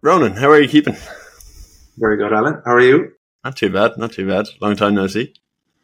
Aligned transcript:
Ronan, 0.00 0.32
how 0.32 0.50
are 0.50 0.60
you 0.60 0.68
keeping? 0.68 0.96
Very 1.98 2.16
good, 2.16 2.32
Alan. 2.32 2.62
How 2.64 2.72
are 2.72 2.80
you? 2.80 3.12
Not 3.44 3.56
too 3.56 3.70
bad, 3.70 3.98
not 3.98 4.12
too 4.12 4.26
bad. 4.26 4.46
Long 4.60 4.76
time 4.76 4.94
no 4.94 5.06
see. 5.06 5.34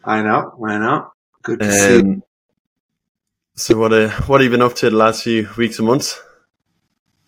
I 0.05 0.23
know, 0.23 0.53
I 0.67 0.79
know. 0.79 1.13
Good 1.43 1.61
to 1.61 1.73
see 1.73 1.93
you. 1.93 2.01
Um, 2.01 2.23
so 3.55 3.77
what 3.79 3.93
uh, 3.93 4.11
what 4.27 4.41
have 4.41 4.45
you 4.45 4.57
been 4.57 4.63
up 4.63 4.75
to 4.77 4.91
the 4.91 4.97
last 4.97 5.25
few 5.25 5.49
weeks 5.57 5.79
and 5.79 5.89
months? 5.89 6.21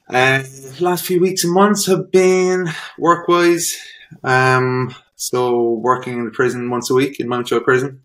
Uh, 0.08 0.42
last 0.80 1.04
few 1.04 1.20
weeks 1.20 1.44
and 1.44 1.52
months 1.52 1.86
have 1.86 2.10
been 2.10 2.68
work-wise. 2.98 3.76
Um, 4.22 4.94
so 5.16 5.72
working 5.72 6.18
in 6.18 6.24
the 6.24 6.30
prison 6.30 6.70
once 6.70 6.90
a 6.90 6.94
week 6.94 7.18
in 7.20 7.28
Mountjoy 7.28 7.60
Prison, 7.60 8.02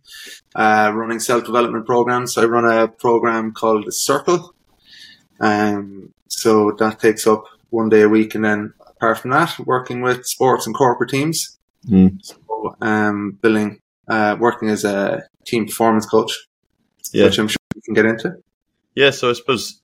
uh, 0.55 0.91
running 0.93 1.19
self-development 1.19 1.85
programs. 1.85 2.37
I 2.37 2.45
run 2.45 2.65
a 2.65 2.87
program 2.87 3.53
called 3.53 3.85
the 3.85 3.91
Circle. 3.91 4.53
Um, 5.41 6.13
so 6.27 6.71
that 6.79 6.99
takes 6.99 7.27
up 7.27 7.43
one 7.69 7.89
day 7.89 8.03
a 8.03 8.09
week, 8.09 8.35
and 8.35 8.45
then 8.45 8.73
apart 8.87 9.19
from 9.19 9.31
that, 9.31 9.57
working 9.65 10.01
with 10.01 10.25
sports 10.25 10.65
and 10.65 10.75
corporate 10.75 11.09
teams. 11.09 11.57
Mm. 11.87 12.23
So, 12.23 12.75
um, 12.81 13.37
building, 13.41 13.79
uh, 14.07 14.37
working 14.39 14.69
as 14.69 14.85
a 14.85 15.23
team 15.45 15.65
performance 15.65 16.05
coach, 16.05 16.31
Yeah, 17.11 17.25
which 17.25 17.39
I'm 17.39 17.47
sure 17.47 17.57
you 17.75 17.81
can 17.81 17.93
get 17.95 18.05
into. 18.05 18.35
yeah. 18.95 19.09
So 19.11 19.29
I 19.29 19.33
suppose 19.33 19.81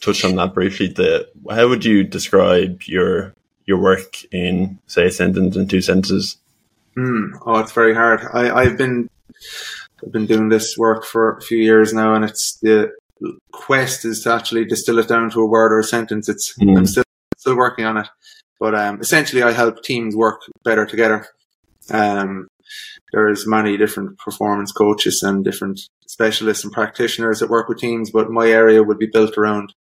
touch 0.00 0.24
on 0.24 0.36
that 0.36 0.52
briefly. 0.54 0.88
The 0.88 1.28
how 1.50 1.68
would 1.68 1.84
you 1.84 2.04
describe 2.04 2.82
your 2.84 3.34
your 3.66 3.78
work 3.78 4.16
in 4.32 4.78
say 4.86 5.06
a 5.06 5.10
sentence 5.10 5.56
and 5.56 5.68
two 5.70 5.80
sentences? 5.80 6.36
Mm, 6.96 7.38
oh, 7.46 7.58
it's 7.60 7.72
very 7.72 7.94
hard. 7.94 8.20
I, 8.34 8.50
I've 8.50 8.76
been 8.76 9.08
I've 10.04 10.12
been 10.12 10.26
doing 10.26 10.48
this 10.50 10.76
work 10.76 11.04
for 11.06 11.36
a 11.36 11.40
few 11.40 11.58
years 11.58 11.94
now, 11.94 12.14
and 12.14 12.24
it's 12.24 12.58
the 12.58 12.92
quest 13.52 14.04
is 14.04 14.22
to 14.22 14.32
actually 14.32 14.64
distill 14.64 14.98
it 14.98 15.08
down 15.08 15.30
to 15.30 15.40
a 15.40 15.46
word 15.46 15.72
or 15.72 15.80
a 15.80 15.84
sentence. 15.84 16.28
It's 16.28 16.54
Mm. 16.58 16.78
I'm 16.78 16.86
still 16.86 17.04
still 17.36 17.56
working 17.56 17.84
on 17.84 17.96
it, 17.96 18.08
but 18.60 18.74
um, 18.74 19.00
essentially, 19.00 19.42
I 19.42 19.52
help 19.52 19.82
teams 19.82 20.14
work 20.14 20.40
better 20.64 20.86
together. 20.86 21.26
Um, 21.90 22.48
there's 23.12 23.46
many 23.46 23.76
different 23.76 24.18
performance 24.18 24.72
coaches 24.72 25.22
and 25.22 25.44
different 25.44 25.80
specialists 26.06 26.64
and 26.64 26.72
practitioners 26.72 27.40
that 27.40 27.50
work 27.50 27.68
with 27.68 27.78
teams, 27.78 28.10
but 28.10 28.30
my 28.30 28.48
area 28.48 28.82
would 28.82 28.98
be 28.98 29.10
built 29.12 29.36
around 29.36 29.74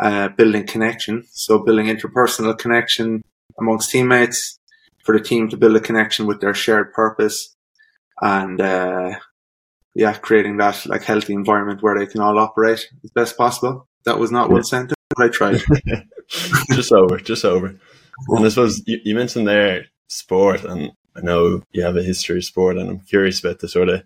uh, 0.00 0.28
building 0.28 0.66
connection. 0.66 1.24
So 1.30 1.58
building 1.58 1.86
interpersonal 1.86 2.58
connection 2.58 3.22
amongst 3.58 3.90
teammates 3.90 4.58
for 5.04 5.16
the 5.16 5.24
team 5.24 5.48
to 5.48 5.56
build 5.56 5.76
a 5.76 5.80
connection 5.80 6.26
with 6.26 6.40
their 6.40 6.54
shared 6.54 6.92
purpose 6.92 7.54
and 8.20 8.60
uh, 8.60 9.18
yeah, 9.96 10.12
creating 10.14 10.58
that 10.58 10.84
like 10.86 11.02
healthy 11.02 11.32
environment 11.32 11.82
where 11.82 11.98
they 11.98 12.06
can 12.06 12.20
all 12.20 12.38
operate 12.38 12.86
as 13.04 13.10
best 13.10 13.36
possible. 13.36 13.88
That 14.04 14.18
was 14.18 14.30
not 14.30 14.48
Yeah. 14.48 14.54
one 14.54 14.64
sentence, 14.64 14.94
but 15.16 15.24
I 15.24 15.28
tried. 15.28 15.62
just 16.72 16.92
over, 16.92 17.16
just 17.18 17.44
over. 17.44 17.74
And 18.28 18.44
I 18.46 18.48
suppose 18.48 18.82
you, 18.86 18.98
you 19.04 19.14
mentioned 19.14 19.46
there 19.48 19.86
sport, 20.08 20.64
and 20.64 20.92
I 21.16 21.20
know 21.20 21.62
you 21.72 21.82
have 21.82 21.96
a 21.96 22.02
history 22.02 22.38
of 22.38 22.44
sport, 22.44 22.76
and 22.78 22.88
I'm 22.88 23.00
curious 23.00 23.40
about 23.40 23.58
the 23.60 23.68
sort 23.68 23.88
of 23.88 24.02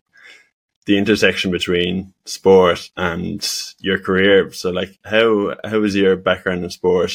the 0.87 0.97
intersection 0.97 1.51
between 1.51 2.15
sport 2.25 2.91
and 2.97 3.47
your 3.81 3.99
career. 3.99 4.51
So, 4.53 4.71
like, 4.71 4.99
how 5.05 5.55
how 5.65 5.83
has 5.83 5.95
your 5.95 6.17
background 6.17 6.65
in 6.65 6.71
sport 6.71 7.13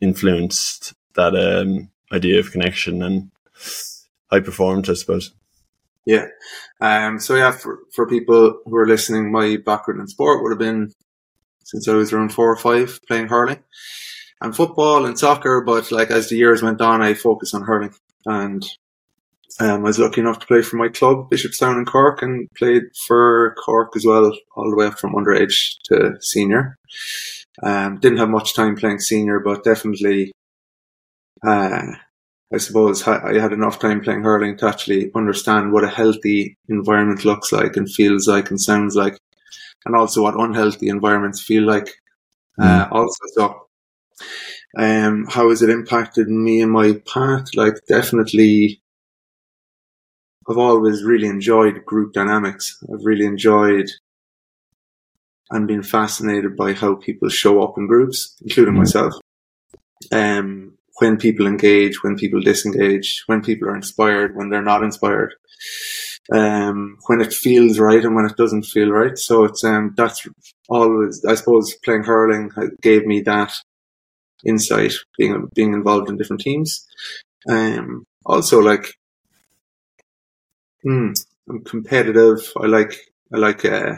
influenced 0.00 0.94
that 1.14 1.34
um, 1.34 1.90
idea 2.12 2.38
of 2.40 2.52
connection 2.52 3.02
and 3.02 3.30
high 4.30 4.40
performance? 4.40 4.88
I 4.88 4.94
suppose. 4.94 5.32
Yeah. 6.06 6.26
Um, 6.80 7.18
so 7.20 7.36
yeah, 7.36 7.50
for, 7.50 7.80
for 7.94 8.08
people 8.08 8.60
who 8.64 8.76
are 8.76 8.86
listening, 8.86 9.30
my 9.30 9.56
background 9.64 10.00
in 10.00 10.06
sport 10.06 10.42
would 10.42 10.52
have 10.52 10.58
been 10.58 10.92
since 11.64 11.88
I 11.88 11.94
was 11.94 12.12
around 12.12 12.32
four 12.32 12.50
or 12.50 12.56
five 12.56 12.98
playing 13.06 13.28
hurling 13.28 13.62
and 14.40 14.56
football 14.56 15.04
and 15.04 15.18
soccer. 15.18 15.62
But 15.64 15.92
like 15.92 16.10
as 16.10 16.28
the 16.28 16.36
years 16.36 16.62
went 16.62 16.80
on, 16.80 17.02
I 17.02 17.14
focused 17.14 17.54
on 17.54 17.62
hurling 17.62 17.94
and 18.26 18.64
um, 19.60 19.80
I 19.80 19.88
was 19.88 19.98
lucky 19.98 20.20
enough 20.20 20.38
to 20.38 20.46
play 20.46 20.62
for 20.62 20.76
my 20.76 20.88
club, 20.88 21.28
Bishopstown 21.30 21.76
in 21.78 21.84
Cork, 21.84 22.22
and 22.22 22.48
played 22.56 22.84
for 23.06 23.54
Cork 23.62 23.94
as 23.94 24.06
well, 24.06 24.32
all 24.56 24.70
the 24.70 24.76
way 24.76 24.86
up 24.86 24.98
from 24.98 25.14
underage 25.14 25.76
to 25.84 26.12
senior. 26.20 26.76
Um, 27.62 27.98
didn't 27.98 28.18
have 28.18 28.30
much 28.30 28.54
time 28.54 28.74
playing 28.74 29.00
senior, 29.00 29.38
but 29.40 29.62
definitely, 29.62 30.32
uh, 31.46 31.92
I 32.52 32.58
suppose 32.58 33.06
I 33.06 33.38
had 33.38 33.52
enough 33.52 33.78
time 33.78 34.00
playing 34.00 34.22
hurling 34.22 34.56
to 34.58 34.66
actually 34.66 35.10
understand 35.14 35.72
what 35.72 35.84
a 35.84 35.88
healthy 35.88 36.56
environment 36.68 37.24
looks 37.24 37.52
like 37.52 37.76
and 37.76 37.90
feels 37.90 38.26
like 38.26 38.50
and 38.50 38.60
sounds 38.60 38.96
like, 38.96 39.16
and 39.84 39.94
also 39.96 40.22
what 40.22 40.34
unhealthy 40.38 40.88
environments 40.88 41.40
feel 41.42 41.64
like. 41.64 41.88
Uh, 42.60 42.88
also, 42.90 43.18
so 43.34 43.66
um, 44.76 45.26
how 45.28 45.48
has 45.50 45.62
it 45.62 45.70
impacted 45.70 46.28
me 46.28 46.60
in 46.60 46.70
my 46.70 46.94
path? 47.06 47.54
Like, 47.54 47.74
definitely, 47.88 48.80
I've 50.48 50.58
always 50.58 51.04
really 51.04 51.28
enjoyed 51.28 51.84
group 51.84 52.12
dynamics. 52.12 52.82
I've 52.92 53.04
really 53.04 53.26
enjoyed 53.26 53.88
and 55.50 55.66
been 55.66 55.82
fascinated 55.82 56.56
by 56.56 56.72
how 56.72 56.94
people 56.94 57.28
show 57.28 57.62
up 57.62 57.74
in 57.76 57.86
groups, 57.86 58.36
including 58.42 58.74
Mm. 58.74 58.78
myself. 58.78 59.14
Um, 60.12 60.78
when 61.00 61.16
people 61.16 61.46
engage, 61.46 62.02
when 62.02 62.16
people 62.16 62.40
disengage, 62.40 63.22
when 63.26 63.42
people 63.42 63.68
are 63.68 63.76
inspired, 63.76 64.36
when 64.36 64.50
they're 64.50 64.62
not 64.62 64.84
inspired, 64.84 65.34
um, 66.32 66.98
when 67.06 67.20
it 67.20 67.32
feels 67.32 67.78
right 67.78 68.04
and 68.04 68.14
when 68.14 68.26
it 68.26 68.36
doesn't 68.36 68.64
feel 68.64 68.90
right. 68.90 69.16
So 69.18 69.44
it's 69.44 69.64
um, 69.64 69.94
that's 69.96 70.26
always, 70.68 71.24
I 71.24 71.34
suppose, 71.34 71.74
playing 71.84 72.04
hurling 72.04 72.50
gave 72.82 73.06
me 73.06 73.22
that 73.22 73.52
insight, 74.44 74.92
being 75.18 75.48
being 75.54 75.72
involved 75.72 76.08
in 76.08 76.16
different 76.16 76.42
teams. 76.42 76.86
Um, 77.48 78.04
also, 78.24 78.60
like, 78.60 78.94
hmm, 80.82 81.12
I'm 81.48 81.64
competitive. 81.64 82.52
I 82.60 82.66
like 82.66 82.94
I 83.32 83.38
like 83.38 83.64
uh, 83.64 83.96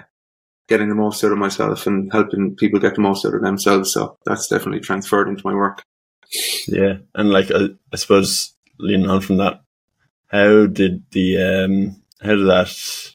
getting 0.69 0.89
the 0.89 0.95
most 0.95 1.25
out 1.25 1.33
of 1.33 1.39
myself 1.39 1.87
and 1.87 2.13
helping 2.13 2.55
people 2.57 2.81
get 2.81 2.95
the 2.95 3.01
most 3.03 3.27
out 3.27 3.35
of 3.35 3.43
themselves. 3.43 3.93
So 3.93 4.17
that's 4.25 4.47
definitely 4.47 4.81
transferred 4.81 5.29
into 5.29 5.43
my 5.45 5.55
work. 5.55 5.83
Yeah, 6.67 6.99
and 7.15 7.31
like 7.31 7.51
I, 7.51 7.69
I 7.93 7.97
suppose 7.97 8.55
leaning 8.79 9.11
on 9.11 9.21
from 9.21 9.37
that, 9.39 9.63
how 10.29 10.67
did 10.67 11.05
the 11.11 11.37
um 11.43 12.03
how 12.21 12.37
did 12.37 12.47
that 12.47 13.15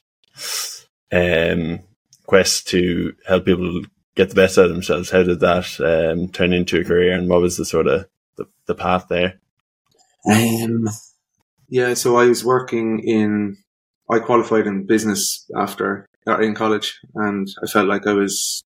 um 1.12 1.80
quest 2.26 2.68
to 2.68 3.14
help 3.26 3.44
people 3.44 3.82
get 4.14 4.28
the 4.28 4.34
best 4.34 4.58
out 4.58 4.66
of 4.66 4.72
themselves? 4.72 5.10
How 5.10 5.22
did 5.22 5.40
that 5.40 5.80
um 5.80 6.28
turn 6.28 6.52
into 6.52 6.80
a 6.80 6.84
career, 6.84 7.12
and 7.12 7.28
what 7.28 7.40
was 7.40 7.56
the 7.56 7.64
sort 7.64 7.86
of 7.86 8.06
the, 8.36 8.46
the 8.66 8.74
path 8.74 9.06
there? 9.08 9.40
Um, 10.30 10.88
yeah, 11.68 11.94
so 11.94 12.16
I 12.16 12.26
was 12.26 12.44
working 12.44 13.00
in, 13.00 13.56
I 14.10 14.18
qualified 14.18 14.66
in 14.66 14.86
business 14.86 15.48
after 15.56 16.06
uh, 16.26 16.38
in 16.38 16.54
college, 16.54 16.98
and 17.14 17.48
I 17.62 17.66
felt 17.66 17.88
like 17.88 18.06
I 18.06 18.12
was 18.12 18.62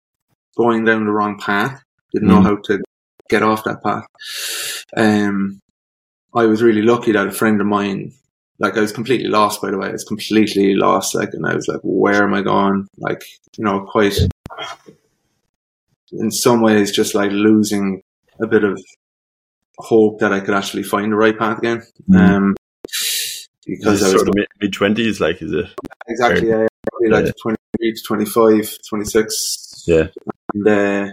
going 0.56 0.84
down 0.84 1.04
the 1.04 1.12
wrong 1.12 1.38
path. 1.38 1.82
Didn't 2.12 2.28
know 2.28 2.40
Mm. 2.40 2.44
how 2.44 2.56
to 2.56 2.82
get 3.32 3.43
off 3.43 3.65
that 3.65 3.82
path. 3.82 4.06
Um, 4.97 5.60
I 6.34 6.44
was 6.47 6.62
really 6.62 6.82
lucky 6.82 7.12
that 7.12 7.26
a 7.26 7.32
friend 7.32 7.60
of 7.60 7.66
mine, 7.66 8.12
like 8.59 8.76
I 8.76 8.81
was 8.81 8.93
completely 8.93 9.28
lost. 9.28 9.60
By 9.60 9.70
the 9.70 9.78
way, 9.78 9.88
I 9.88 9.93
was 9.93 10.04
completely 10.04 10.75
lost. 10.75 11.15
Like, 11.15 11.31
and 11.32 11.47
I 11.47 11.54
was 11.54 11.66
like, 11.69 11.81
where 11.82 12.22
am 12.22 12.34
I 12.34 12.43
going? 12.43 12.87
Like, 12.97 13.22
you 13.56 13.65
know, 13.65 13.87
quite 13.91 14.16
in 16.12 16.31
some 16.31 16.60
ways, 16.60 16.93
just 16.93 17.15
like 17.15 17.31
losing 17.32 18.03
a 18.41 18.47
bit 18.47 18.65
of 18.65 18.78
hope 19.78 20.20
that 20.20 20.32
I 20.32 20.41
could 20.41 20.54
actually 20.54 20.82
find 20.82 21.12
the 21.12 21.16
right 21.16 21.38
path 21.38 21.59
again. 21.59 21.82
Um, 22.14 22.54
because 23.66 24.03
I 24.03 24.12
was 24.12 24.20
sort 24.20 24.28
of 24.28 24.34
mid 24.60 24.72
twenties, 24.72 25.20
like 25.20 25.41
is 25.41 25.53
it? 25.53 25.66
exactly 26.09 26.49
yeah, 26.49 26.66
probably 26.91 27.09
like 27.09 27.26
Yeah. 27.26 27.32
23 27.43 27.93
to 27.94 28.03
25, 28.06 28.78
26. 28.88 29.84
Yeah. 29.87 30.06
And, 30.55 30.69
uh, 30.69 31.06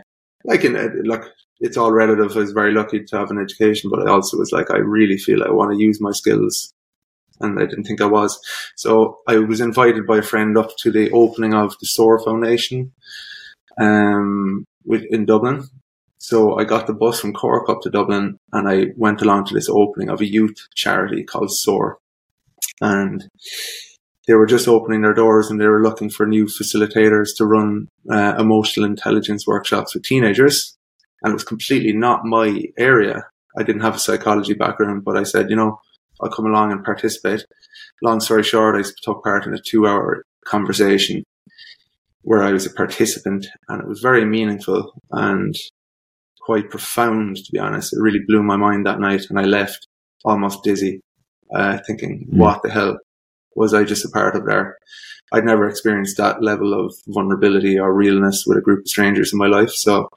like, 0.44 0.64
in, 0.66 0.76
uh, 0.76 0.90
like, 1.06 1.24
it's 1.60 1.78
all 1.78 1.92
relative. 1.92 2.36
I 2.36 2.40
was 2.40 2.52
very 2.52 2.74
lucky 2.74 3.04
to 3.04 3.18
have 3.18 3.32
an 3.32 3.40
education, 3.40 3.90
but 3.90 4.08
I 4.08 4.12
also 4.12 4.38
was 4.38 4.52
like, 4.52 4.72
I 4.72 4.78
really 4.78 5.18
feel 5.18 5.44
I 5.44 5.52
want 5.52 5.72
to 5.72 5.84
use 5.84 6.00
my 6.02 6.12
skills. 6.12 6.74
And 7.42 7.58
I 7.58 7.66
didn't 7.66 7.86
think 7.86 8.02
I 8.02 8.06
was. 8.06 8.40
So 8.76 9.20
I 9.28 9.38
was 9.38 9.62
invited 9.62 10.06
by 10.06 10.18
a 10.18 10.24
friend 10.24 10.58
up 10.58 10.72
to 10.80 10.92
the 10.92 11.10
opening 11.12 11.54
of 11.54 11.76
the 11.80 11.88
SOAR 11.88 12.20
Foundation, 12.24 12.92
um, 13.80 14.66
in 14.88 15.26
Dublin. 15.26 15.64
So 16.18 16.60
I 16.60 16.66
got 16.66 16.86
the 16.86 16.94
bus 16.94 17.20
from 17.20 17.34
Cork 17.34 17.70
up 17.70 17.82
to 17.82 17.90
Dublin 17.90 18.38
and 18.52 18.68
I 18.68 18.88
went 18.98 19.22
along 19.22 19.46
to 19.46 19.54
this 19.54 19.70
opening 19.70 20.10
of 20.10 20.20
a 20.20 20.30
youth 20.30 20.68
charity 20.76 21.24
called 21.24 21.52
SOAR. 21.52 21.98
And 22.82 23.30
they 24.28 24.34
were 24.34 24.46
just 24.46 24.68
opening 24.68 25.02
their 25.02 25.14
doors 25.14 25.50
and 25.50 25.60
they 25.60 25.68
were 25.68 25.82
looking 25.82 26.10
for 26.10 26.28
new 26.28 26.46
facilitators 26.46 27.30
to 27.38 27.46
run 27.46 27.88
uh, 28.12 28.36
emotional 28.38 28.86
intelligence 28.86 29.48
workshops 29.48 29.94
with 29.96 30.04
teenagers. 30.04 30.78
And 31.22 31.32
it 31.32 31.34
was 31.34 31.44
completely 31.44 31.94
not 31.94 32.26
my 32.26 32.66
area. 32.78 33.26
I 33.58 33.64
didn't 33.64 33.82
have 33.82 33.96
a 33.96 34.00
psychology 34.00 34.54
background, 34.54 35.04
but 35.04 35.18
I 35.18 35.24
said, 35.24 35.50
you 35.50 35.56
know, 35.56 35.80
I'll 36.22 36.30
come 36.30 36.46
along 36.46 36.72
and 36.72 36.84
participate. 36.84 37.46
Long 38.02 38.20
story 38.20 38.44
short, 38.44 38.76
I 38.76 38.88
took 39.04 39.24
part 39.24 39.46
in 39.46 39.54
a 39.54 39.60
two 39.60 39.88
hour 39.88 40.24
conversation 40.46 41.24
where 42.22 42.44
I 42.44 42.52
was 42.52 42.66
a 42.66 42.74
participant 42.74 43.48
and 43.68 43.82
it 43.82 43.88
was 43.88 44.02
very 44.02 44.26
meaningful. 44.26 44.94
And 45.12 45.56
quite 46.50 46.72
profound, 46.72 47.38
to 47.38 47.52
be 47.52 47.60
honest. 47.60 47.94
It 47.94 48.02
really 48.02 48.22
blew 48.28 48.42
my 48.42 48.58
mind 48.58 48.84
that 48.88 49.00
night, 49.00 49.22
and 49.30 49.40
I 49.40 49.44
left 49.44 49.88
almost 50.26 50.64
dizzy, 50.64 51.02
uh, 51.54 51.78
thinking, 51.86 52.28
mm. 52.28 52.38
"What 52.40 52.64
the 52.64 52.72
hell 52.72 52.98
was 53.56 53.76
I 53.76 53.84
just 53.84 54.04
a 54.04 54.10
part 54.10 54.36
of 54.36 54.48
there?" 54.48 54.78
I'd 55.32 55.46
never 55.46 55.70
experienced 55.70 56.18
that 56.18 56.42
level 56.42 56.74
of 56.74 56.96
vulnerability 57.08 57.78
or 57.78 57.94
realness 57.94 58.46
with 58.48 58.58
a 58.58 58.62
group 58.62 58.80
of 58.80 58.88
strangers 58.88 59.32
in 59.32 59.38
my 59.38 59.46
life. 59.46 59.70
So 59.70 60.10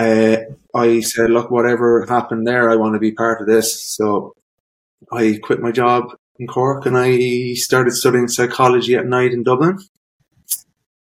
uh, 0.00 0.36
I 0.74 1.00
said, 1.00 1.30
look, 1.30 1.50
whatever 1.50 2.06
happened 2.08 2.46
there, 2.46 2.70
I 2.70 2.76
want 2.76 2.94
to 2.94 3.00
be 3.00 3.12
part 3.12 3.40
of 3.40 3.46
this. 3.46 3.94
So 3.96 4.34
I 5.12 5.38
quit 5.42 5.60
my 5.60 5.72
job 5.72 6.04
in 6.38 6.46
Cork 6.46 6.86
and 6.86 6.96
I 6.96 7.54
started 7.54 7.92
studying 7.92 8.28
psychology 8.28 8.94
at 8.94 9.06
night 9.06 9.32
in 9.32 9.42
Dublin. 9.42 9.78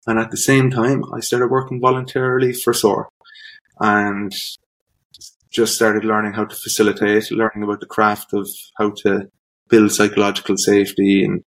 And 0.08 0.20
at 0.20 0.32
the 0.32 0.38
same 0.38 0.70
time, 0.72 1.04
I 1.14 1.20
started 1.20 1.52
working 1.52 1.80
voluntarily 1.80 2.54
for 2.54 2.74
SOAR 2.74 3.10
and 3.80 4.34
just 5.52 5.76
started 5.76 6.04
learning 6.04 6.34
how 6.34 6.46
to 6.46 6.56
facilitate, 6.56 7.32
learning 7.32 7.64
about 7.64 7.80
the 7.80 7.86
craft 7.86 8.34
of 8.34 8.48
how 8.78 8.92
to 9.04 9.30
build 9.70 9.92
psychological 9.92 10.58
safety 10.58 11.24
and 11.24 11.44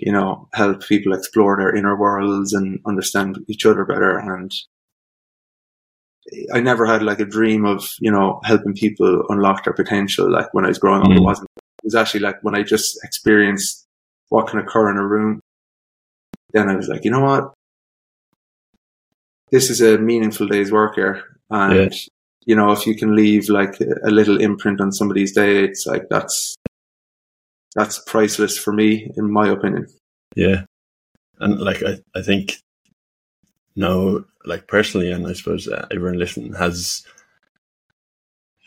you 0.00 0.12
know, 0.12 0.48
help 0.54 0.86
people 0.86 1.12
explore 1.12 1.58
their 1.58 1.74
inner 1.74 1.96
worlds 1.96 2.54
and 2.54 2.80
understand 2.86 3.38
each 3.48 3.66
other 3.66 3.84
better. 3.84 4.16
And 4.16 4.50
I 6.52 6.60
never 6.60 6.86
had 6.86 7.02
like 7.02 7.20
a 7.20 7.24
dream 7.24 7.64
of, 7.64 7.88
you 8.00 8.10
know, 8.10 8.40
helping 8.44 8.74
people 8.74 9.24
unlock 9.28 9.64
their 9.64 9.74
potential. 9.74 10.30
Like 10.30 10.52
when 10.52 10.64
I 10.64 10.68
was 10.68 10.78
growing 10.78 11.02
up, 11.02 11.10
it 11.10 11.18
mm. 11.18 11.24
wasn't, 11.24 11.48
it 11.56 11.84
was 11.84 11.94
actually 11.94 12.20
like 12.20 12.42
when 12.42 12.54
I 12.54 12.62
just 12.62 13.02
experienced 13.04 13.84
what 14.28 14.48
can 14.48 14.58
occur 14.58 14.90
in 14.90 14.96
a 14.96 15.06
room. 15.06 15.40
Then 16.52 16.68
I 16.68 16.76
was 16.76 16.88
like, 16.88 17.04
you 17.04 17.10
know 17.10 17.20
what? 17.20 17.52
This 19.50 19.70
is 19.70 19.80
a 19.80 19.98
meaningful 19.98 20.46
day's 20.46 20.70
work 20.70 20.94
here. 20.94 21.22
And, 21.50 21.92
yeah. 21.92 21.98
you 22.46 22.56
know, 22.56 22.70
if 22.72 22.86
you 22.86 22.94
can 22.94 23.16
leave 23.16 23.48
like 23.48 23.80
a, 23.80 24.08
a 24.08 24.10
little 24.10 24.40
imprint 24.40 24.80
on 24.80 24.92
somebody's 24.92 25.32
day, 25.32 25.64
it's 25.64 25.86
like 25.86 26.08
that's, 26.08 26.56
that's 27.76 28.00
priceless 28.00 28.58
for 28.58 28.72
me, 28.72 29.12
in 29.16 29.30
my 29.30 29.48
opinion. 29.48 29.86
Yeah, 30.34 30.64
and 31.38 31.60
like 31.60 31.84
I, 31.84 31.98
I 32.16 32.22
think 32.22 32.58
no, 33.76 34.24
like 34.44 34.66
personally, 34.66 35.10
and 35.10 35.26
I 35.26 35.32
suppose 35.32 35.68
uh, 35.68 35.86
everyone 35.90 36.18
listening 36.18 36.54
has 36.54 37.04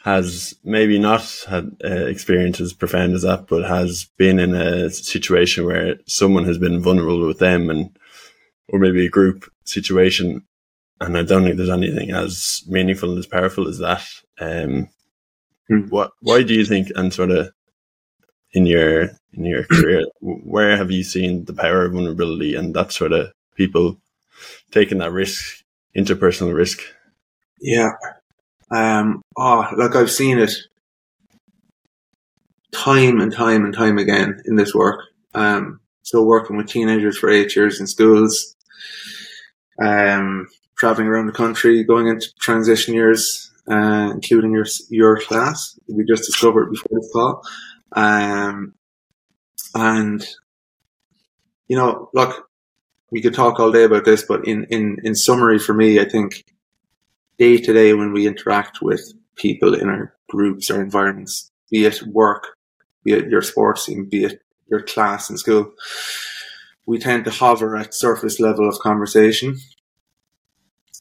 has 0.03 0.53
maybe 0.65 1.00
not 1.00 1.23
had 1.47 1.77
uh, 1.83 2.05
experience 2.07 2.59
as 2.59 2.73
profound 2.73 3.13
as 3.13 3.21
that, 3.21 3.47
but 3.47 3.63
has 3.63 4.09
been 4.17 4.38
in 4.38 4.53
a 4.53 4.89
situation 4.89 5.65
where 5.65 5.95
someone 6.05 6.44
has 6.44 6.57
been 6.57 6.81
vulnerable 6.81 7.25
with 7.25 7.39
them, 7.39 7.69
and 7.69 7.97
or 8.69 8.79
maybe 8.79 9.05
a 9.05 9.09
group 9.09 9.50
situation. 9.65 10.44
And 11.00 11.17
I 11.17 11.23
don't 11.23 11.44
think 11.44 11.57
there's 11.57 11.69
anything 11.69 12.11
as 12.11 12.63
meaningful 12.67 13.09
and 13.09 13.19
as 13.19 13.27
powerful 13.27 13.67
as 13.67 13.79
that. 13.79 14.05
Um, 14.39 14.89
hmm. 15.67 15.88
What? 15.89 16.11
Why 16.21 16.44
do 16.44 16.53
you 16.53 16.65
think? 16.65 16.89
And 16.95 17.13
sort 17.13 17.31
of 17.31 17.51
in 18.53 18.65
your 18.65 19.03
in 19.33 19.45
your 19.45 19.63
career, 19.65 20.05
where 20.21 20.77
have 20.77 20.91
you 20.91 21.03
seen 21.03 21.45
the 21.45 21.53
power 21.53 21.85
of 21.85 21.94
vulnerability 21.94 22.55
and 22.55 22.73
that 22.75 22.91
sort 22.91 23.11
of 23.11 23.31
people 23.55 23.97
taking 24.71 24.99
that 24.99 25.11
risk, 25.11 25.63
interpersonal 25.95 26.53
risk? 26.53 26.81
Yeah. 27.61 27.91
Um, 28.71 29.21
oh, 29.37 29.67
like 29.77 29.95
I've 29.95 30.11
seen 30.11 30.39
it 30.39 30.51
time 32.71 33.21
and 33.21 33.31
time 33.31 33.65
and 33.65 33.73
time 33.73 33.97
again 33.97 34.41
in 34.45 34.55
this 34.55 34.73
work. 34.73 35.01
Um, 35.33 35.79
so 36.01 36.23
working 36.23 36.57
with 36.57 36.67
teenagers 36.67 37.17
for 37.17 37.29
eight 37.29 37.55
years 37.55 37.79
in 37.79 37.87
schools, 37.87 38.55
um, 39.81 40.47
traveling 40.77 41.07
around 41.07 41.27
the 41.27 41.33
country, 41.33 41.83
going 41.83 42.07
into 42.07 42.27
transition 42.39 42.93
years, 42.93 43.51
uh, 43.69 44.11
including 44.13 44.51
your 44.51 44.65
your 44.89 45.19
class. 45.21 45.79
We 45.87 46.03
just 46.03 46.25
discovered 46.25 46.71
before 46.71 46.99
this 46.99 47.09
call. 47.13 47.41
Um, 47.93 48.73
and, 49.75 50.25
you 51.67 51.77
know, 51.77 52.09
look, 52.13 52.49
we 53.13 53.21
could 53.21 53.36
talk 53.36 53.60
all 53.60 53.71
day 53.71 53.83
about 53.83 54.06
this, 54.06 54.24
but 54.24 54.45
in, 54.48 54.63
in, 54.71 54.98
in 55.04 55.13
summary 55.13 55.60
for 55.60 55.74
me, 55.75 56.00
I 56.00 56.06
think 56.06 56.45
day 57.38 57.57
to 57.57 57.71
day 57.71 57.94
when 57.94 58.12
we 58.12 58.25
interact 58.25 58.81
with 58.81 59.13
people 59.36 59.75
in 59.75 59.88
our 59.88 60.15
groups 60.30 60.71
or 60.71 60.81
environments, 60.81 61.51
be 61.69 61.86
it 61.86 62.01
work, 62.07 62.57
be 63.04 63.13
it 63.13 63.30
your 63.30 63.44
sports 63.44 63.86
team, 63.86 64.06
be 64.10 64.24
it 64.24 64.42
your 64.68 64.81
class 64.81 65.30
in 65.30 65.38
school, 65.38 65.71
we 66.88 66.98
tend 66.98 67.25
to 67.25 67.31
hover 67.31 67.77
at 67.77 67.94
surface 67.94 68.39
level 68.39 68.68
of 68.68 68.80
conversation. 68.80 69.57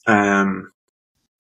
Um, 0.07 0.72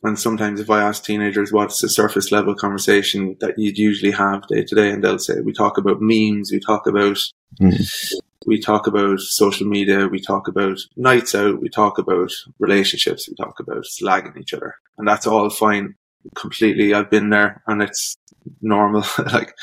and 0.02 0.19
sometimes 0.19 0.60
if 0.60 0.69
I 0.69 0.82
ask 0.82 1.04
teenagers 1.04 1.52
what's 1.52 1.81
the 1.81 1.88
surface 1.88 2.32
level 2.32 2.54
conversation 2.54 3.37
that 3.40 3.56
you'd 3.56 3.78
usually 3.78 4.10
have 4.10 4.46
day 4.49 4.64
to 4.64 4.75
day, 4.75 4.90
and 4.90 5.02
they'll 5.02 5.19
say, 5.19 5.40
we 5.40 5.52
talk 5.52 5.78
about 5.78 6.00
memes, 6.00 6.50
we 6.50 6.58
talk 6.58 6.88
about, 6.88 7.19
mm. 7.60 8.12
we 8.44 8.58
talk 8.58 8.88
about 8.88 9.20
social 9.20 9.66
media, 9.66 10.08
we 10.08 10.20
talk 10.20 10.49
about 10.49 10.78
nights 10.96 11.37
out, 11.37 11.60
we 11.60 11.69
talk 11.69 11.99
about 11.99 12.32
relationships, 12.58 13.28
we 13.28 13.37
talk 13.37 13.60
about 13.60 13.84
slagging 13.84 14.37
each 14.40 14.52
other. 14.52 14.75
And 14.99 15.06
that's 15.06 15.26
all 15.26 15.49
fine. 15.50 15.94
Completely. 16.37 16.94
I've 16.94 17.10
been 17.10 17.31
there 17.31 17.62
and 17.66 17.82
it's 17.82 18.16
normal. 18.60 19.04
like, 19.32 19.54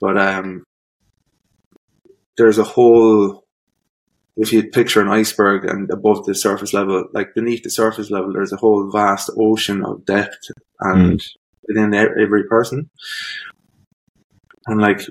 but, 0.00 0.16
um, 0.16 0.64
there's 2.36 2.58
a 2.58 2.64
whole 2.64 3.43
if 4.36 4.52
you 4.52 4.64
picture 4.64 5.00
an 5.00 5.08
iceberg 5.08 5.64
and 5.64 5.90
above 5.90 6.24
the 6.26 6.34
surface 6.34 6.72
level, 6.72 7.06
like 7.12 7.34
beneath 7.34 7.62
the 7.62 7.70
surface 7.70 8.10
level, 8.10 8.32
there's 8.32 8.52
a 8.52 8.56
whole 8.56 8.90
vast 8.90 9.30
ocean 9.38 9.84
of 9.84 10.04
depth 10.04 10.50
and 10.80 11.20
mm. 11.20 11.28
within 11.68 11.94
every 11.94 12.44
person. 12.44 12.90
And 14.66 14.80
like 14.80 15.02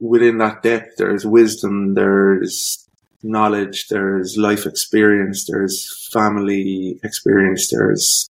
within 0.00 0.38
that 0.38 0.62
depth, 0.62 0.96
there's 0.96 1.24
wisdom, 1.26 1.94
there's 1.94 2.88
knowledge, 3.22 3.88
there's 3.88 4.36
life 4.36 4.66
experience, 4.66 5.46
there's 5.46 6.08
family 6.12 6.98
experience, 7.04 7.70
there's 7.70 8.28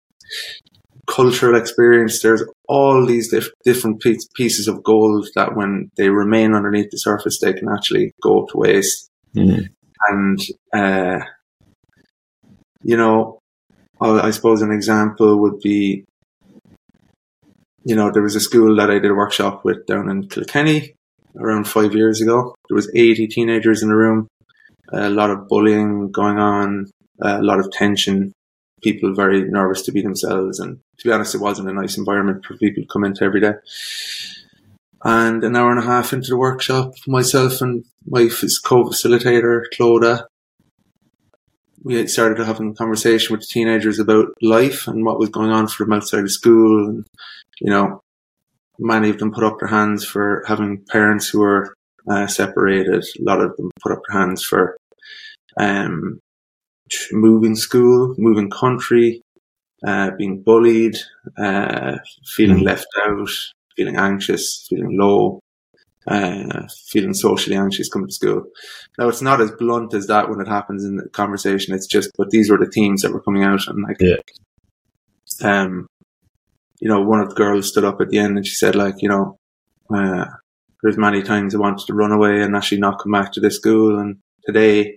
cultural 1.09 1.57
experience. 1.57 2.23
There's 2.23 2.45
all 2.69 3.05
these 3.05 3.31
dif- 3.31 3.51
different 3.65 4.03
pieces 4.35 4.69
of 4.69 4.83
gold 4.85 5.29
that 5.35 5.57
when 5.57 5.91
they 5.97 6.11
remain 6.11 6.55
underneath 6.55 6.91
the 6.91 6.99
surface, 6.99 7.41
they 7.41 7.55
can 7.55 7.69
actually 7.69 8.13
go 8.23 8.47
to 8.51 8.59
waste. 8.59 9.11
Mm. 9.35 9.69
And, 10.09 10.39
uh, 10.73 11.21
you 12.83 12.97
know, 12.97 13.39
I 14.01 14.31
suppose 14.31 14.63
an 14.63 14.71
example 14.71 15.41
would 15.41 15.61
be, 15.61 16.05
you 17.85 17.97
know, 17.97 18.11
there 18.11 18.23
was 18.23 18.37
a 18.37 18.41
school 18.41 18.77
that 18.77 18.91
I 18.91 18.99
did 18.99 19.11
a 19.11 19.15
workshop 19.15 19.65
with 19.65 19.87
down 19.87 20.09
in 20.09 20.29
Kilkenny 20.29 20.95
around 21.37 21.67
five 21.69 21.95
years 21.95 22.21
ago. 22.21 22.55
There 22.69 22.77
was 22.77 22.91
80 22.95 23.27
teenagers 23.29 23.83
in 23.83 23.89
the 23.89 23.97
room, 23.97 24.29
a 24.93 25.11
lot 25.11 25.31
of 25.31 25.49
bullying 25.49 26.11
going 26.11 26.39
on, 26.39 26.91
a 27.21 27.43
lot 27.43 27.59
of 27.59 27.71
tension, 27.73 28.33
people 28.83 29.15
very 29.15 29.43
nervous 29.43 29.83
to 29.83 29.93
be 29.93 30.03
themselves. 30.03 30.61
And 30.61 30.79
to 30.99 31.09
be 31.09 31.13
honest, 31.13 31.35
it 31.35 31.41
wasn't 31.41 31.71
a 31.71 31.73
nice 31.73 31.99
environment 31.99 32.45
for 32.45 32.57
people 32.57 32.83
to 32.83 32.89
come 32.89 33.05
into 33.05 33.25
every 33.25 33.41
day. 33.41 33.55
And 35.05 35.45
an 35.45 35.55
hour 35.55 35.71
and 35.71 35.79
a 35.79 35.87
half 35.87 36.13
into 36.13 36.31
the 36.31 36.37
workshop, 36.37 36.95
myself 37.07 37.61
and 37.61 37.85
my 38.07 38.29
co-facilitator, 38.65 39.63
Clodagh, 39.79 40.25
we 41.85 42.07
started 42.09 42.45
having 42.45 42.73
a 42.73 42.75
conversation 42.75 43.33
with 43.33 43.43
the 43.43 43.47
teenagers 43.47 43.99
about 43.99 44.27
life 44.43 44.89
and 44.89 45.05
what 45.05 45.19
was 45.19 45.29
going 45.29 45.51
on 45.51 45.69
for 45.69 45.85
them 45.85 45.93
outside 45.93 46.25
of 46.25 46.31
school. 46.31 46.89
And, 46.89 47.07
you 47.61 47.71
know, 47.71 48.03
many 48.79 49.11
of 49.11 49.19
them 49.19 49.33
put 49.33 49.45
up 49.45 49.59
their 49.61 49.69
hands 49.69 50.05
for 50.05 50.43
having 50.47 50.85
parents 50.91 51.29
who 51.29 51.41
were 51.41 51.75
uh, 52.11 52.27
separated. 52.27 53.05
A 53.05 53.23
lot 53.23 53.41
of 53.41 53.57
them 53.57 53.71
put 53.81 53.93
up 53.93 54.03
their 54.09 54.19
hands 54.21 54.43
for 54.43 54.77
um, 55.57 56.21
moving 57.13 57.55
school, 57.55 58.15
moving 58.19 58.51
country, 58.51 59.23
uh, 59.87 60.11
being 60.19 60.43
bullied, 60.43 60.97
uh, 61.37 61.99
feeling 62.25 62.59
mm. 62.59 62.65
left 62.65 62.87
out, 63.07 63.31
feeling 63.79 63.97
anxious, 63.97 64.67
feeling 64.69 64.99
low, 64.99 65.41
uh, 66.09 66.67
feeling 66.89 67.15
socially 67.15 67.57
anxious 67.57 67.89
coming 67.89 68.09
to 68.09 68.15
school. 68.15 68.43
Now 68.99 69.09
it's 69.09 69.23
not 69.23 69.41
as 69.41 69.53
blunt 69.53 69.95
as 69.95 70.09
that 70.09 70.29
when 70.29 70.41
it 70.41 70.49
happens 70.49 70.85
in 70.85 70.97
the 70.97 71.09
conversation. 71.11 71.75
It's 71.75 71.87
just, 71.87 72.11
but 72.19 72.31
these 72.31 72.51
were 72.51 72.59
the 72.59 72.71
themes 72.75 73.03
that 73.03 73.13
were 73.13 73.23
coming 73.23 73.45
out, 73.45 73.67
and 73.69 73.85
like, 73.85 74.01
yeah. 74.01 74.17
um, 75.43 75.87
you 76.81 76.89
know, 76.89 77.01
one 77.01 77.21
of 77.21 77.29
the 77.31 77.35
girls 77.35 77.69
stood 77.69 77.85
up 77.85 78.01
at 78.01 78.09
the 78.11 78.19
end 78.19 78.37
and 78.37 78.47
she 78.47 78.55
said, 78.55 78.75
like, 78.75 78.97
you 78.99 79.09
know, 79.09 79.39
uh, 79.95 80.27
there's 80.83 80.97
many 80.97 81.23
times 81.23 81.55
I 81.55 81.59
wanted 81.59 81.87
to 81.87 81.95
run 81.95 82.13
away 82.13 82.43
and 82.43 82.57
actually 82.57 82.81
not 82.81 83.01
come 83.01 83.13
back 83.13 83.33
to 83.33 83.41
this 83.41 83.57
school, 83.57 83.99
and 83.99 84.17
today, 84.47 84.97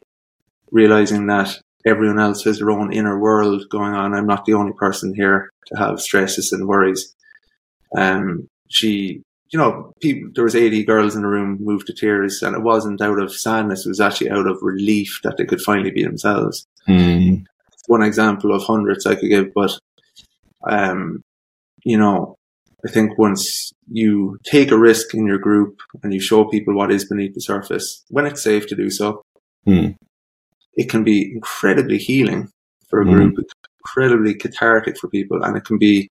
realizing 0.72 1.28
that 1.28 1.50
everyone 1.86 2.20
else 2.20 2.44
has 2.44 2.60
their 2.60 2.72
own 2.72 2.94
inner 2.94 3.20
world 3.20 3.64
going 3.70 3.94
on, 3.94 4.14
I'm 4.14 4.28
not 4.28 4.46
the 4.46 4.54
only 4.54 4.74
person 4.74 5.14
here 5.16 5.50
to 5.68 5.78
have 5.78 6.00
stresses 6.00 6.52
and 6.52 6.68
worries. 6.68 7.16
Um, 7.98 8.48
she, 8.72 9.22
you 9.52 9.60
know, 9.60 9.92
people, 10.02 10.30
there 10.34 10.44
was 10.44 10.56
80 10.56 10.84
girls 10.86 11.16
in 11.16 11.22
the 11.24 11.28
room 11.28 11.58
moved 11.60 11.88
to 11.88 11.94
tears 11.94 12.42
and 12.42 12.56
it 12.56 12.62
wasn't 12.62 13.02
out 13.02 13.22
of 13.22 13.34
sadness. 13.34 13.86
It 13.86 13.90
was 13.90 14.00
actually 14.00 14.32
out 14.32 14.48
of 14.48 14.58
relief 14.62 15.20
that 15.24 15.38
they 15.38 15.46
could 15.46 15.62
finally 15.62 15.92
be 15.92 16.04
themselves. 16.04 16.66
Mm. 16.88 17.44
One 17.88 18.02
example 18.04 18.54
of 18.56 18.64
hundreds 18.64 19.06
I 19.06 19.16
could 19.16 19.30
give, 19.30 19.54
but 19.54 19.78
um, 20.70 21.22
you 21.84 21.98
know, 21.98 22.36
I 22.86 22.90
think 22.90 23.18
once 23.18 23.72
you 23.92 24.38
take 24.44 24.72
a 24.72 24.78
risk 24.78 25.14
in 25.14 25.26
your 25.26 25.38
group 25.38 25.80
and 26.04 26.14
you 26.14 26.20
show 26.20 26.46
people 26.46 26.76
what 26.76 26.92
is 26.92 27.06
beneath 27.08 27.34
the 27.34 27.42
surface, 27.42 28.04
when 28.10 28.26
it's 28.26 28.42
safe 28.44 28.68
to 28.68 28.76
do 28.76 28.90
so, 28.90 29.22
Mm. 29.68 29.96
it 30.74 30.90
can 30.90 31.04
be 31.04 31.32
incredibly 31.32 31.98
healing 32.00 32.50
for 32.90 33.02
a 33.02 33.06
Mm. 33.06 33.14
group, 33.14 33.36
incredibly 33.86 34.34
cathartic 34.34 34.98
for 34.98 35.08
people, 35.10 35.44
and 35.44 35.56
it 35.58 35.66
can 35.66 35.78
be, 35.78 36.10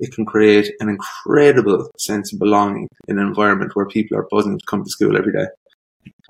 it 0.00 0.12
can 0.12 0.24
create 0.24 0.70
an 0.80 0.88
incredible 0.88 1.90
sense 1.98 2.32
of 2.32 2.38
belonging 2.38 2.88
in 3.08 3.18
an 3.18 3.26
environment 3.26 3.72
where 3.74 3.86
people 3.86 4.16
are 4.16 4.28
buzzing 4.30 4.58
to 4.58 4.66
come 4.66 4.84
to 4.84 4.90
school 4.90 5.16
every 5.16 5.32
day. 5.32 5.46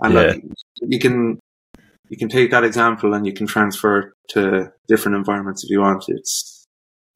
And 0.01 0.15
Yeah. 0.15 0.21
like, 0.21 0.43
you 0.83 0.99
can, 0.99 1.39
you 2.09 2.17
can 2.17 2.29
take 2.29 2.51
that 2.51 2.65
example 2.65 3.15
and 3.15 3.27
you 3.27 3.33
can 3.33 3.47
transfer 3.47 4.13
to 4.31 4.73
different 4.87 5.17
environments 5.17 5.65
if 5.65 5.71
you 5.71 5.81
want. 5.81 6.05
It's, 6.09 6.67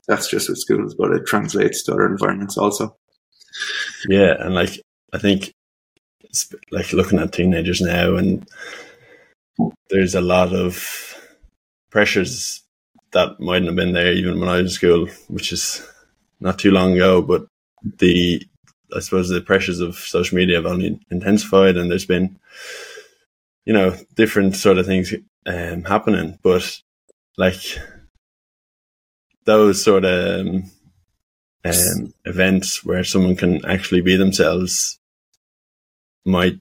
that's 0.08 0.28
just 0.28 0.48
with 0.48 0.58
schools, 0.58 0.94
but 0.94 1.12
it 1.12 1.26
translates 1.26 1.82
to 1.84 1.92
other 1.92 2.06
environments 2.06 2.58
also. 2.58 2.96
Yeah, 4.08 4.34
and 4.38 4.54
like 4.54 4.80
I 5.12 5.18
think, 5.18 5.52
it's 6.24 6.52
like 6.70 6.92
looking 6.92 7.18
at 7.18 7.32
teenagers 7.32 7.80
now, 7.80 8.16
and 8.16 8.48
there's 9.90 10.14
a 10.14 10.22
lot 10.22 10.54
of 10.54 11.14
pressures 11.90 12.62
that 13.12 13.38
mightn't 13.38 13.66
have 13.66 13.76
been 13.76 13.92
there 13.92 14.12
even 14.12 14.40
when 14.40 14.48
I 14.48 14.62
was 14.62 14.62
in 14.62 14.68
school, 14.70 15.06
which 15.28 15.52
is 15.52 15.86
not 16.42 16.58
too 16.58 16.70
long 16.70 16.94
ago. 16.94 17.22
But 17.22 17.46
the 17.98 18.42
I 18.94 19.00
suppose 19.00 19.28
the 19.28 19.40
pressures 19.40 19.80
of 19.80 19.96
social 19.96 20.36
media 20.36 20.56
have 20.56 20.66
only 20.66 21.00
intensified, 21.10 21.76
and 21.76 21.90
there's 21.90 22.06
been, 22.06 22.38
you 23.64 23.72
know, 23.72 23.96
different 24.14 24.56
sort 24.56 24.78
of 24.78 24.86
things 24.86 25.14
um, 25.46 25.84
happening. 25.84 26.38
But 26.42 26.80
like 27.36 27.62
those 29.44 29.82
sort 29.82 30.04
of 30.04 30.46
um, 30.46 30.70
um, 31.64 32.14
events 32.24 32.84
where 32.84 33.04
someone 33.04 33.36
can 33.36 33.64
actually 33.64 34.00
be 34.00 34.16
themselves 34.16 34.98
might 36.24 36.60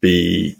be 0.00 0.56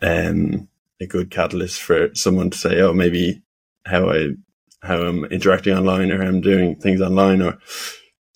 um, 0.00 0.68
a 1.00 1.06
good 1.06 1.30
catalyst 1.30 1.82
for 1.82 2.14
someone 2.14 2.50
to 2.50 2.58
say, 2.58 2.80
"Oh, 2.80 2.92
maybe 2.92 3.42
how 3.84 4.10
I 4.10 4.30
how 4.86 5.02
I'm 5.02 5.24
interacting 5.26 5.74
online 5.74 6.10
or 6.10 6.22
how 6.22 6.28
I'm 6.28 6.40
doing 6.40 6.76
things 6.76 7.00
online," 7.00 7.42
or 7.42 7.58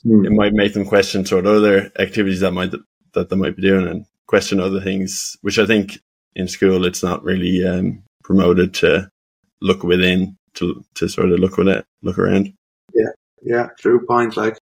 hmm. 0.03 0.25
it 0.25 0.33
might 0.33 0.53
make 0.53 0.75
them 0.75 0.85
question 0.85 1.25
sort 1.25 1.47
of 1.47 1.55
other 1.55 1.91
activities 1.99 2.41
that 2.41 2.53
might 2.53 2.73
that 3.15 3.29
they 3.29 3.37
might 3.37 3.57
be 3.57 3.63
doing 3.63 3.87
and 3.87 4.07
question 4.27 4.61
other 4.61 4.81
things, 4.81 5.37
which 5.43 5.59
I 5.59 5.67
think 5.67 5.99
in 6.37 6.49
school 6.49 6.85
it's 6.85 7.03
not 7.03 7.25
really 7.25 7.67
um, 7.67 8.03
promoted 8.23 8.75
to 8.75 9.11
look 9.61 9.83
within 9.83 10.37
to 10.55 10.85
to 10.95 11.09
sort 11.09 11.33
of 11.33 11.39
look 11.39 11.57
with 11.57 11.69
it, 11.69 11.85
look 12.03 12.19
around. 12.19 12.53
Yeah, 12.95 13.11
yeah, 13.43 13.69
true 13.79 14.05
point. 14.07 14.37
Like, 14.37 14.59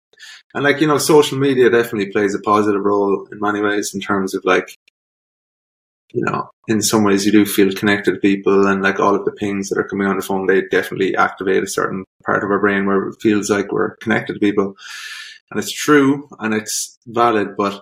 and 0.54 0.64
like, 0.64 0.82
you 0.82 0.88
know, 0.88 0.98
social 0.98 1.38
media 1.38 1.70
definitely 1.70 2.12
plays 2.12 2.36
a 2.36 2.40
positive 2.40 2.84
role 2.84 3.28
in 3.32 3.40
many 3.40 3.62
ways 3.62 3.94
in 3.94 4.02
terms 4.02 4.34
of 4.34 4.44
like, 4.46 4.78
you 6.14 6.24
know, 6.24 6.50
in 6.68 6.82
some 6.82 7.04
ways 7.04 7.26
you 7.26 7.32
do 7.32 7.44
feel 7.44 7.74
connected 7.74 8.14
to 8.14 8.20
people 8.20 8.68
and 8.68 8.84
like 8.84 9.00
all 9.00 9.16
of 9.16 9.26
the 9.26 9.32
pings 9.32 9.70
that 9.70 9.80
are 9.80 9.88
coming 9.88 10.08
on 10.08 10.16
the 10.16 10.22
phone, 10.22 10.46
they 10.46 10.62
definitely 10.70 11.16
activate 11.16 11.64
a 11.64 11.68
certain 11.68 12.06
part 12.24 12.44
of 12.44 12.52
our 12.52 12.60
brain 12.60 12.86
where 12.86 13.08
it 13.08 13.16
feels 13.20 13.50
like 13.50 13.72
we're 13.72 13.96
connected 13.98 14.34
to 14.34 14.40
people. 14.40 14.76
And 15.50 15.60
it's 15.60 15.72
true 15.72 16.30
and 16.40 16.54
it's 16.54 17.00
valid, 17.08 17.58
but 17.58 17.82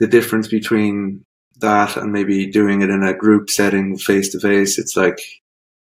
the 0.00 0.08
difference 0.08 0.48
between 0.48 1.24
that 1.60 1.96
and 1.96 2.12
maybe 2.12 2.50
doing 2.50 2.82
it 2.82 2.90
in 2.90 3.04
a 3.04 3.14
group 3.14 3.48
setting 3.48 3.96
face 3.96 4.30
to 4.32 4.40
face, 4.40 4.78
it's 4.78 4.96
like, 4.96 5.20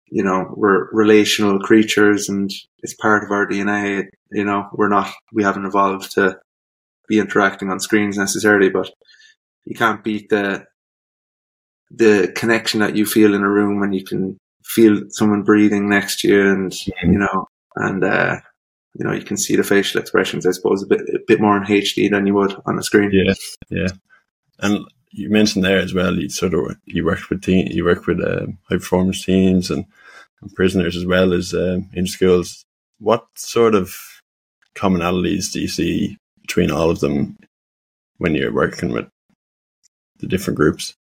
you 0.07 0.23
know, 0.23 0.51
we're 0.55 0.89
relational 0.91 1.59
creatures 1.59 2.27
and 2.27 2.51
it's 2.81 2.95
part 2.95 3.23
of 3.23 3.31
our 3.31 3.45
DNA. 3.45 4.05
You 4.31 4.45
know, 4.45 4.67
we're 4.73 4.89
not, 4.89 5.13
we 5.31 5.43
haven't 5.43 5.65
evolved 5.65 6.13
to 6.13 6.39
be 7.07 7.19
interacting 7.19 7.69
on 7.69 7.79
screens 7.79 8.17
necessarily, 8.17 8.69
but 8.69 8.89
you 9.65 9.75
can't 9.75 10.03
beat 10.03 10.29
the, 10.29 10.65
the 11.91 12.31
connection 12.35 12.79
that 12.79 12.95
you 12.95 13.05
feel 13.05 13.33
in 13.33 13.41
a 13.41 13.49
room 13.49 13.79
when 13.79 13.93
you 13.93 14.03
can 14.03 14.37
feel 14.63 15.01
someone 15.09 15.43
breathing 15.43 15.89
next 15.89 16.19
to 16.21 16.27
you 16.27 16.49
and, 16.49 16.71
Mhm. 16.71 16.91
you 17.03 17.19
know, 17.19 17.47
and, 17.75 18.03
uh, 18.03 18.37
you 18.97 19.05
know, 19.05 19.13
you 19.13 19.23
can 19.23 19.37
see 19.37 19.55
the 19.55 19.63
facial 19.63 19.99
expressions, 20.01 20.45
I 20.45 20.51
suppose, 20.51 20.81
a 20.83 20.87
bit, 20.87 21.01
a 21.13 21.19
bit 21.27 21.39
more 21.41 21.57
in 21.57 21.63
HD 21.63 22.09
than 22.09 22.25
you 22.25 22.33
would 22.33 22.55
on 22.65 22.79
a 22.79 22.83
screen. 22.83 23.11
Yeah, 23.11 23.33
yeah. 23.69 23.89
And 24.59 24.85
you 25.11 25.29
mentioned 25.29 25.63
there 25.63 25.79
as 25.79 25.93
well. 25.93 26.17
You 26.17 26.29
sort 26.29 26.53
of 26.53 26.77
you 26.85 27.05
worked 27.05 27.29
with 27.29 27.43
team, 27.43 27.67
you 27.69 27.83
work 27.85 28.07
with 28.07 28.19
um, 28.21 28.57
high 28.69 28.77
performance 28.77 29.23
teams 29.23 29.69
and, 29.69 29.85
and 30.41 30.53
prisoners 30.55 30.95
as 30.95 31.05
well 31.05 31.33
as 31.33 31.53
um, 31.53 31.89
in 31.93 32.07
schools. 32.07 32.65
What 32.99 33.25
sort 33.35 33.75
of 33.75 33.95
commonalities 34.75 35.51
do 35.51 35.59
you 35.61 35.67
see 35.67 36.17
between 36.41 36.71
all 36.71 36.89
of 36.89 36.99
them 37.01 37.37
when 38.17 38.33
you're 38.35 38.53
working 38.53 38.91
with 38.91 39.07
the 40.19 40.27
different 40.27 40.57
groups? 40.57 40.95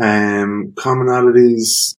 Um, 0.00 0.72
commonalities 0.76 1.96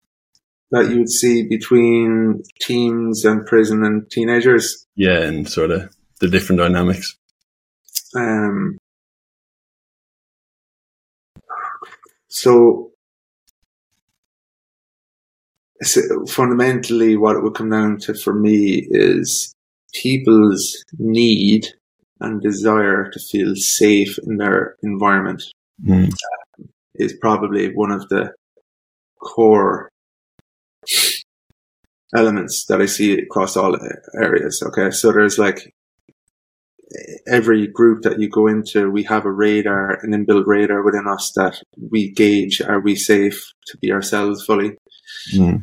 that 0.71 0.89
you 0.89 0.99
would 0.99 1.11
see 1.11 1.43
between 1.47 2.43
teens 2.61 3.25
and 3.25 3.47
prison 3.47 3.85
and 3.85 4.11
teenagers. 4.11 4.87
Yeah, 4.97 5.23
and 5.23 5.49
sort 5.49 5.71
of 5.71 5.95
the 6.21 6.29
different 6.29 6.61
dynamics. 6.61 7.17
Um, 8.17 8.79
so, 12.29 12.93
so 15.83 16.25
fundamentally, 16.27 17.17
what 17.17 17.37
it 17.37 17.43
would 17.43 17.55
come 17.55 17.71
down 17.71 17.99
to 17.99 18.15
for 18.15 18.35
me 18.35 18.87
is 18.91 19.55
people's 19.93 20.85
need 20.99 21.67
and 22.21 22.41
desire 22.41 23.11
to 23.11 23.19
feel 23.19 23.55
safe 23.57 24.19
in 24.25 24.37
their 24.37 24.77
environment 24.83 25.43
Mm. 25.87 26.13
Is 27.01 27.17
probably 27.21 27.73
one 27.75 27.91
of 27.91 28.09
the 28.09 28.33
core 29.21 29.91
elements 32.17 32.67
that 32.67 32.81
I 32.81 32.87
see 32.87 33.19
across 33.19 33.57
all 33.57 33.77
areas. 34.15 34.63
Okay. 34.67 34.91
So 34.91 35.13
there's 35.13 35.39
like 35.39 35.75
every 37.27 37.67
group 37.69 38.03
that 38.03 38.19
you 38.19 38.29
go 38.29 38.47
into, 38.47 38.91
we 38.91 39.05
have 39.05 39.25
a 39.25 39.33
radar, 39.33 39.99
an 40.03 40.13
inbuilt 40.13 40.47
radar 40.47 40.83
within 40.83 41.07
us 41.07 41.33
that 41.37 41.63
we 41.91 42.11
gauge, 42.13 42.61
are 42.61 42.81
we 42.81 42.97
safe 42.97 43.53
to 43.67 43.79
be 43.79 43.93
ourselves 43.93 44.45
fully? 44.45 44.77
Mm. 45.35 45.63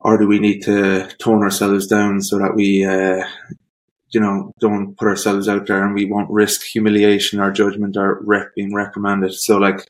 Or 0.00 0.18
do 0.18 0.26
we 0.26 0.38
need 0.38 0.60
to 0.64 1.08
tone 1.18 1.42
ourselves 1.42 1.86
down 1.86 2.20
so 2.20 2.38
that 2.38 2.54
we, 2.54 2.84
uh, 2.84 3.26
you 4.14 4.20
know, 4.20 4.52
don't 4.60 4.96
put 4.96 5.08
ourselves 5.08 5.48
out 5.48 5.66
there 5.66 5.84
and 5.84 5.94
we 5.94 6.06
won't 6.06 6.30
risk 6.30 6.62
humiliation 6.62 7.40
or 7.40 7.50
judgment 7.50 7.96
or 7.96 8.20
rep 8.22 8.54
being 8.54 8.72
reprimanded. 8.72 9.34
So 9.34 9.58
like 9.58 9.88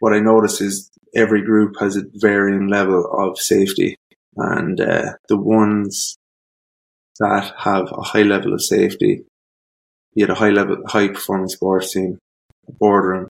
what 0.00 0.14
I 0.14 0.20
notice 0.20 0.60
is 0.60 0.90
every 1.14 1.42
group 1.42 1.76
has 1.80 1.96
a 1.96 2.04
varying 2.14 2.68
level 2.68 3.04
of 3.12 3.38
safety 3.38 3.96
and 4.36 4.80
uh, 4.80 5.12
the 5.28 5.36
ones 5.36 6.16
that 7.20 7.52
have 7.58 7.92
a 7.92 8.02
high 8.02 8.22
level 8.22 8.54
of 8.54 8.62
safety, 8.62 9.24
be 10.14 10.22
it 10.22 10.30
a 10.30 10.34
high 10.34 10.50
level, 10.50 10.78
high 10.86 11.08
performance 11.08 11.54
sports 11.54 11.92
team, 11.92 12.18
a 12.68 12.72
boardroom, 12.72 13.28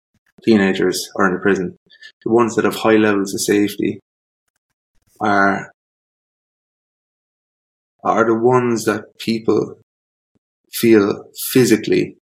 teenagers 0.45 1.11
or 1.17 1.29
in 1.29 1.37
a 1.37 1.41
prison, 1.41 1.77
the 2.25 2.31
ones 2.31 2.55
that 2.55 2.65
have 2.65 2.77
high 2.77 2.97
levels 2.97 3.35
of 3.35 3.41
safety 3.41 4.01
are 5.21 5.73
are 8.05 8.25
the 8.25 8.35
ones 8.35 8.85
that 8.85 9.19
people 9.19 9.79
feel 10.73 11.25
physically 11.53 12.17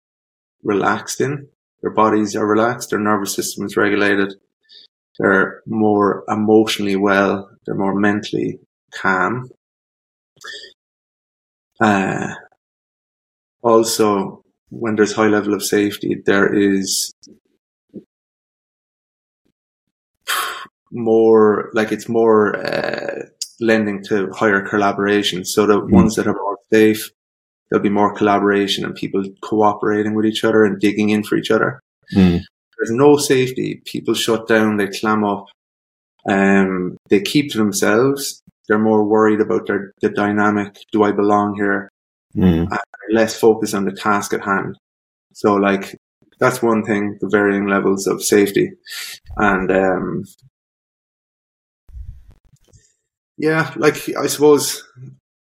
relaxed 0.62 1.20
in. 1.20 1.48
Their 1.82 1.92
bodies 1.92 2.34
are 2.34 2.46
relaxed, 2.46 2.90
their 2.90 2.98
nervous 2.98 3.34
system 3.34 3.64
is 3.66 3.76
regulated, 3.76 4.34
they're 5.18 5.62
more 5.66 6.24
emotionally 6.28 6.96
well, 6.96 7.50
they're 7.64 7.74
more 7.74 7.94
mentally 7.94 8.58
calm. 8.94 9.48
Uh, 11.80 12.34
also, 13.62 14.42
when 14.70 14.96
there's 14.96 15.12
high 15.14 15.28
level 15.28 15.54
of 15.54 15.62
safety, 15.62 16.16
there 16.24 16.52
is 16.52 17.12
more, 20.90 21.70
like 21.74 21.92
it's 21.92 22.08
more, 22.08 22.56
uh, 22.56 23.26
lending 23.60 24.02
to 24.04 24.30
higher 24.32 24.60
collaboration. 24.60 25.44
So 25.44 25.66
the 25.66 25.80
Mm. 25.80 25.90
ones 25.90 26.14
that 26.16 26.26
are 26.26 26.34
more 26.34 26.58
safe, 26.72 27.10
there'll 27.70 27.82
be 27.82 27.88
more 27.90 28.14
collaboration 28.14 28.84
and 28.84 28.94
people 28.94 29.22
cooperating 29.42 30.14
with 30.14 30.26
each 30.26 30.44
other 30.44 30.64
and 30.64 30.80
digging 30.80 31.10
in 31.10 31.22
for 31.22 31.36
each 31.36 31.50
other. 31.50 31.80
Mm. 32.14 32.40
There's 32.78 32.90
no 32.90 33.16
safety. 33.16 33.82
People 33.84 34.14
shut 34.14 34.46
down, 34.48 34.76
they 34.76 34.86
clam 34.88 35.24
up, 35.24 35.46
um, 36.28 36.96
they 37.10 37.20
keep 37.20 37.50
to 37.52 37.58
themselves. 37.58 38.42
They're 38.68 38.78
more 38.78 39.04
worried 39.04 39.40
about 39.40 39.66
their 39.66 39.92
the 40.02 40.10
dynamic. 40.10 40.76
Do 40.92 41.02
I 41.02 41.12
belong 41.12 41.54
here? 41.56 41.90
Mm. 42.36 42.68
Less 43.10 43.38
focused 43.38 43.74
on 43.74 43.84
the 43.86 43.92
task 43.92 44.32
at 44.34 44.44
hand. 44.44 44.76
So 45.32 45.54
like 45.54 45.96
that's 46.38 46.62
one 46.62 46.84
thing, 46.84 47.16
the 47.20 47.28
varying 47.28 47.66
levels 47.66 48.06
of 48.06 48.22
safety. 48.22 48.70
And 49.36 49.70
um 49.70 50.24
yeah, 53.38 53.72
like 53.76 53.96
I 54.16 54.26
suppose 54.26 54.84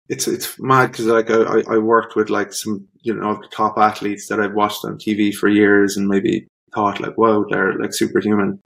it's 0.08 0.28
it's 0.28 0.58
mad 0.58 0.92
because 0.92 1.06
like 1.06 1.30
I, 1.30 1.62
I 1.74 1.78
worked 1.78 2.16
with 2.16 2.30
like 2.30 2.52
some 2.52 2.86
you 3.02 3.14
know 3.14 3.42
top 3.52 3.76
athletes 3.78 4.28
that 4.28 4.40
I've 4.40 4.54
watched 4.54 4.84
on 4.84 4.96
TV 4.96 5.34
for 5.34 5.48
years 5.48 5.96
and 5.96 6.08
maybe 6.08 6.46
thought 6.74 7.00
like 7.00 7.18
wow 7.18 7.44
they're 7.50 7.74
like 7.74 7.92
superhuman. 7.92 8.60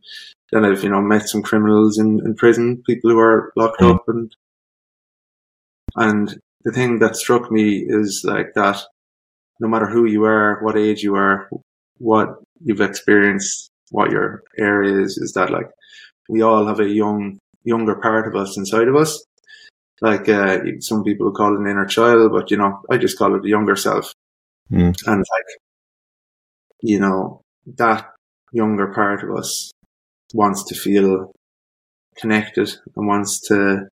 Then 0.52 0.64
I've 0.64 0.84
you 0.84 0.90
know 0.90 1.00
met 1.00 1.28
some 1.28 1.42
criminals 1.42 1.98
in, 1.98 2.20
in 2.24 2.34
prison, 2.34 2.82
people 2.86 3.10
who 3.10 3.18
are 3.18 3.52
locked 3.56 3.80
mm. 3.80 3.94
up 3.94 4.04
and 4.08 4.34
and 5.96 6.38
the 6.64 6.72
thing 6.72 6.98
that 6.98 7.16
struck 7.16 7.50
me 7.50 7.84
is 7.86 8.24
like 8.26 8.52
that 8.54 8.82
no 9.60 9.68
matter 9.68 9.86
who 9.86 10.04
you 10.04 10.24
are, 10.24 10.62
what 10.62 10.76
age 10.76 11.02
you 11.02 11.14
are, 11.14 11.48
what 11.98 12.36
you've 12.62 12.80
experienced, 12.80 13.70
what 13.90 14.10
your 14.10 14.42
area 14.58 15.00
is, 15.00 15.16
is 15.16 15.32
that 15.32 15.50
like 15.50 15.70
we 16.28 16.42
all 16.42 16.66
have 16.66 16.80
a 16.80 16.88
young 16.88 17.38
younger 17.64 17.96
part 17.96 18.26
of 18.28 18.36
us 18.36 18.56
inside 18.56 18.88
of 18.88 18.96
us. 18.96 19.24
Like 20.00 20.28
uh, 20.28 20.58
some 20.80 21.04
people 21.04 21.32
call 21.32 21.54
it 21.54 21.60
an 21.60 21.66
inner 21.66 21.86
child, 21.86 22.32
but 22.32 22.50
you 22.50 22.56
know, 22.56 22.80
I 22.90 22.98
just 22.98 23.18
call 23.18 23.34
it 23.34 23.42
the 23.42 23.48
younger 23.48 23.76
self. 23.76 24.12
Mm. 24.70 24.94
And 25.06 25.18
like, 25.18 25.46
you 26.82 26.98
know, 26.98 27.40
that 27.76 28.10
younger 28.52 28.92
part 28.92 29.24
of 29.24 29.36
us 29.36 29.70
wants 30.32 30.64
to 30.64 30.74
feel 30.74 31.32
connected 32.16 32.76
and 32.96 33.06
wants 33.06 33.40
to 33.48 33.88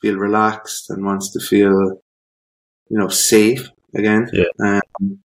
feel 0.00 0.16
relaxed 0.16 0.90
and 0.90 1.04
wants 1.04 1.32
to 1.32 1.40
feel, 1.40 2.00
you 2.88 2.98
know, 2.98 3.08
safe 3.08 3.70
again. 3.94 4.28
Yeah. 4.32 4.44
Um, 4.62 5.20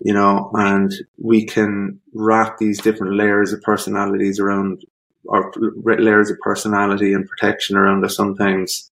you 0.00 0.14
know, 0.14 0.50
and 0.54 0.92
we 1.18 1.44
can 1.44 2.00
wrap 2.14 2.58
these 2.58 2.80
different 2.80 3.16
layers 3.16 3.52
of 3.52 3.60
personalities 3.62 4.40
around 4.40 4.82
or 5.24 5.52
layers 5.84 6.30
of 6.30 6.38
personality 6.40 7.12
and 7.12 7.28
protection 7.28 7.76
around 7.76 8.04
us 8.04 8.16
sometimes. 8.16 8.90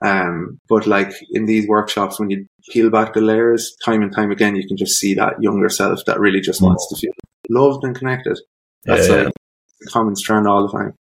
Um, 0.00 0.60
but 0.68 0.86
like 0.86 1.12
in 1.32 1.46
these 1.46 1.66
workshops, 1.66 2.20
when 2.20 2.30
you 2.30 2.46
peel 2.70 2.90
back 2.90 3.14
the 3.14 3.20
layers 3.20 3.74
time 3.84 4.02
and 4.02 4.14
time 4.14 4.30
again, 4.30 4.54
you 4.54 4.66
can 4.66 4.76
just 4.76 4.98
see 4.98 5.14
that 5.14 5.42
younger 5.42 5.68
self 5.68 6.04
that 6.04 6.20
really 6.20 6.40
just 6.40 6.62
wants 6.62 6.86
to 6.88 6.96
feel 6.96 7.12
loved 7.48 7.84
and 7.84 7.96
connected. 7.96 8.38
That's 8.84 9.08
yeah, 9.08 9.14
like 9.14 9.28
a 9.28 9.90
common 9.90 10.14
strand 10.14 10.46
all 10.46 10.66
the 10.66 10.72
time. 10.72 10.94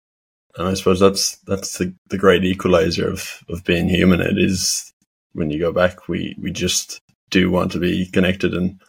And 0.58 0.68
I 0.68 0.74
suppose 0.74 1.00
that's 1.00 1.38
that's 1.46 1.78
the, 1.78 1.94
the 2.10 2.18
great 2.18 2.44
equalizer 2.44 3.08
of, 3.08 3.44
of 3.50 3.64
being 3.64 3.88
human. 3.88 4.22
It 4.22 4.40
is 4.40 4.92
when 5.34 5.52
you 5.52 5.60
go 5.60 5.72
back, 5.72 6.08
we, 6.08 6.36
we 6.42 6.52
just 6.52 7.00
do 7.30 7.52
want 7.52 7.72
to 7.74 7.80
be 7.80 8.08
connected 8.08 8.56
and 8.56 8.82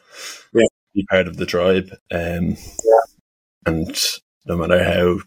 yeah. 0.55 0.65
be 0.95 1.05
part 1.11 1.29
of 1.29 1.37
the 1.37 1.45
tribe. 1.45 1.91
Um, 2.11 2.57
yeah. 2.57 3.03
And 3.67 4.03
no 4.47 4.57
matter 4.57 4.83
how 4.83 5.19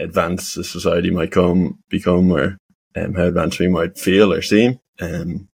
advanced 0.00 0.54
the 0.56 0.64
society 0.64 1.10
might 1.10 1.32
come 1.32 1.78
become 1.88 2.32
or 2.32 2.56
um, 2.96 3.14
how 3.14 3.24
advanced 3.24 3.58
we 3.58 3.68
might 3.68 3.98
feel 3.98 4.32
or 4.32 4.42
seem. 4.42 4.80
Um, 5.00 5.48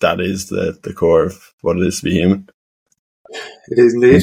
that 0.00 0.20
is 0.20 0.48
the, 0.48 0.78
the 0.82 0.92
core 0.92 1.24
of 1.24 1.54
what 1.60 1.76
it 1.76 1.86
is 1.86 1.98
to 1.98 2.04
be 2.04 2.12
human. 2.12 2.48
It 3.68 3.78
is 3.78 3.94
indeed. 3.94 4.22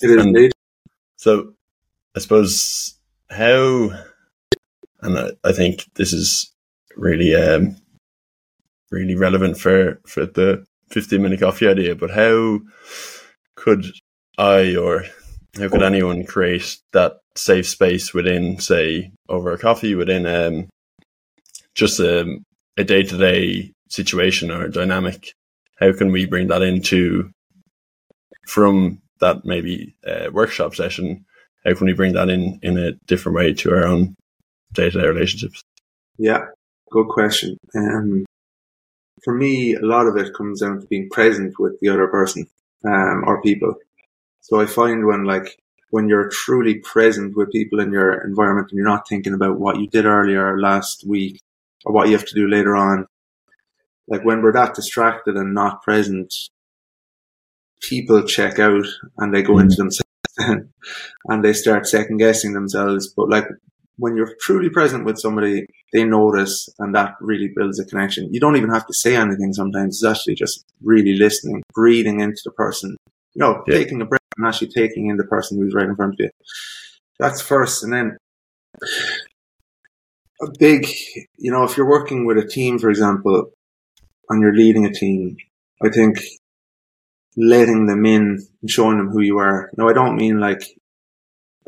It 0.00 0.10
is 0.10 0.16
and 0.16 0.28
indeed. 0.28 0.52
So 1.16 1.54
I 2.16 2.20
suppose 2.20 2.94
how, 3.30 3.90
and 5.00 5.18
I, 5.18 5.30
I 5.44 5.52
think 5.52 5.86
this 5.94 6.12
is 6.12 6.52
really, 6.96 7.34
um, 7.34 7.76
really 8.90 9.16
relevant 9.16 9.58
for, 9.58 10.00
for 10.06 10.26
the 10.26 10.64
15 10.90 11.20
minute 11.22 11.40
coffee 11.40 11.68
idea, 11.68 11.94
but 11.94 12.10
how 12.10 12.60
could 13.56 13.86
I 14.38 14.76
or 14.76 15.04
how 15.56 15.68
could 15.68 15.82
anyone 15.82 16.24
create 16.24 16.78
that 16.92 17.21
safe 17.36 17.68
space 17.68 18.12
within, 18.12 18.58
say, 18.58 19.12
over 19.28 19.52
a 19.52 19.58
coffee, 19.58 19.94
within 19.94 20.26
um, 20.26 20.68
just 21.74 22.00
a 22.00 22.24
day 22.76 23.02
to 23.02 23.16
day 23.16 23.72
situation 23.88 24.50
or 24.50 24.68
dynamic? 24.68 25.32
How 25.78 25.92
can 25.92 26.12
we 26.12 26.26
bring 26.26 26.48
that 26.48 26.62
into 26.62 27.30
from 28.46 29.00
that 29.20 29.44
maybe 29.44 29.94
uh, 30.06 30.30
workshop 30.32 30.74
session? 30.74 31.24
How 31.64 31.74
can 31.74 31.86
we 31.86 31.92
bring 31.92 32.14
that 32.14 32.28
in 32.28 32.58
in 32.62 32.78
a 32.78 32.92
different 33.06 33.36
way 33.36 33.54
to 33.54 33.70
our 33.72 33.86
own 33.86 34.14
day 34.72 34.90
to 34.90 35.00
day 35.00 35.06
relationships? 35.06 35.62
Yeah, 36.18 36.46
good 36.90 37.08
question. 37.08 37.56
Um, 37.74 38.24
for 39.24 39.34
me, 39.34 39.74
a 39.74 39.80
lot 39.80 40.06
of 40.06 40.16
it 40.16 40.34
comes 40.34 40.60
down 40.60 40.80
to 40.80 40.86
being 40.86 41.08
present 41.10 41.58
with 41.58 41.78
the 41.80 41.88
other 41.88 42.08
person 42.08 42.46
um, 42.84 43.24
or 43.26 43.42
people. 43.42 43.74
So 44.40 44.60
I 44.60 44.66
find 44.66 45.06
when 45.06 45.24
like 45.24 45.56
when 45.92 46.08
you're 46.08 46.30
truly 46.30 46.76
present 46.78 47.36
with 47.36 47.52
people 47.52 47.78
in 47.78 47.92
your 47.92 48.24
environment 48.24 48.68
and 48.70 48.78
you're 48.78 48.88
not 48.88 49.06
thinking 49.06 49.34
about 49.34 49.60
what 49.60 49.78
you 49.78 49.86
did 49.86 50.06
earlier 50.06 50.58
last 50.58 51.04
week 51.06 51.38
or 51.84 51.92
what 51.92 52.08
you 52.08 52.16
have 52.16 52.24
to 52.24 52.34
do 52.34 52.48
later 52.48 52.74
on, 52.74 53.06
like 54.08 54.24
when 54.24 54.40
we're 54.40 54.54
that 54.54 54.74
distracted 54.74 55.36
and 55.36 55.52
not 55.52 55.82
present, 55.82 56.32
people 57.82 58.22
check 58.22 58.58
out 58.58 58.86
and 59.18 59.34
they 59.34 59.42
go 59.42 59.56
mm. 59.56 59.64
into 59.64 59.76
themselves 59.76 60.08
and 61.28 61.44
they 61.44 61.52
start 61.52 61.86
second 61.86 62.16
guessing 62.16 62.54
themselves. 62.54 63.12
But 63.14 63.28
like 63.28 63.44
when 63.98 64.16
you're 64.16 64.34
truly 64.40 64.70
present 64.70 65.04
with 65.04 65.18
somebody, 65.18 65.66
they 65.92 66.04
notice 66.04 66.70
and 66.78 66.94
that 66.94 67.16
really 67.20 67.52
builds 67.54 67.78
a 67.78 67.84
connection. 67.84 68.32
You 68.32 68.40
don't 68.40 68.56
even 68.56 68.70
have 68.70 68.86
to 68.86 68.94
say 68.94 69.14
anything 69.14 69.52
sometimes. 69.52 69.96
It's 69.96 70.10
actually 70.10 70.36
just 70.36 70.64
really 70.82 71.12
listening, 71.12 71.62
breathing 71.74 72.20
into 72.20 72.40
the 72.46 72.52
person, 72.52 72.96
you 73.34 73.40
know, 73.40 73.62
yeah. 73.66 73.74
taking 73.74 74.00
a 74.00 74.06
breath 74.06 74.21
and 74.36 74.46
actually 74.46 74.68
taking 74.68 75.08
in 75.08 75.16
the 75.16 75.24
person 75.24 75.58
who's 75.58 75.74
right 75.74 75.88
in 75.88 75.96
front 75.96 76.14
of 76.14 76.20
you. 76.20 76.30
That's 77.18 77.40
first. 77.40 77.84
And 77.84 77.92
then 77.92 78.16
a 80.42 80.46
big, 80.58 80.86
you 81.38 81.50
know, 81.50 81.64
if 81.64 81.76
you're 81.76 81.88
working 81.88 82.26
with 82.26 82.38
a 82.38 82.46
team, 82.46 82.78
for 82.78 82.90
example, 82.90 83.50
and 84.28 84.40
you're 84.40 84.54
leading 84.54 84.86
a 84.86 84.92
team, 84.92 85.36
I 85.82 85.88
think 85.88 86.18
letting 87.36 87.86
them 87.86 88.04
in 88.04 88.46
and 88.60 88.70
showing 88.70 88.98
them 88.98 89.10
who 89.10 89.20
you 89.20 89.38
are. 89.38 89.70
No, 89.76 89.88
I 89.88 89.92
don't 89.92 90.16
mean 90.16 90.40
like, 90.40 90.62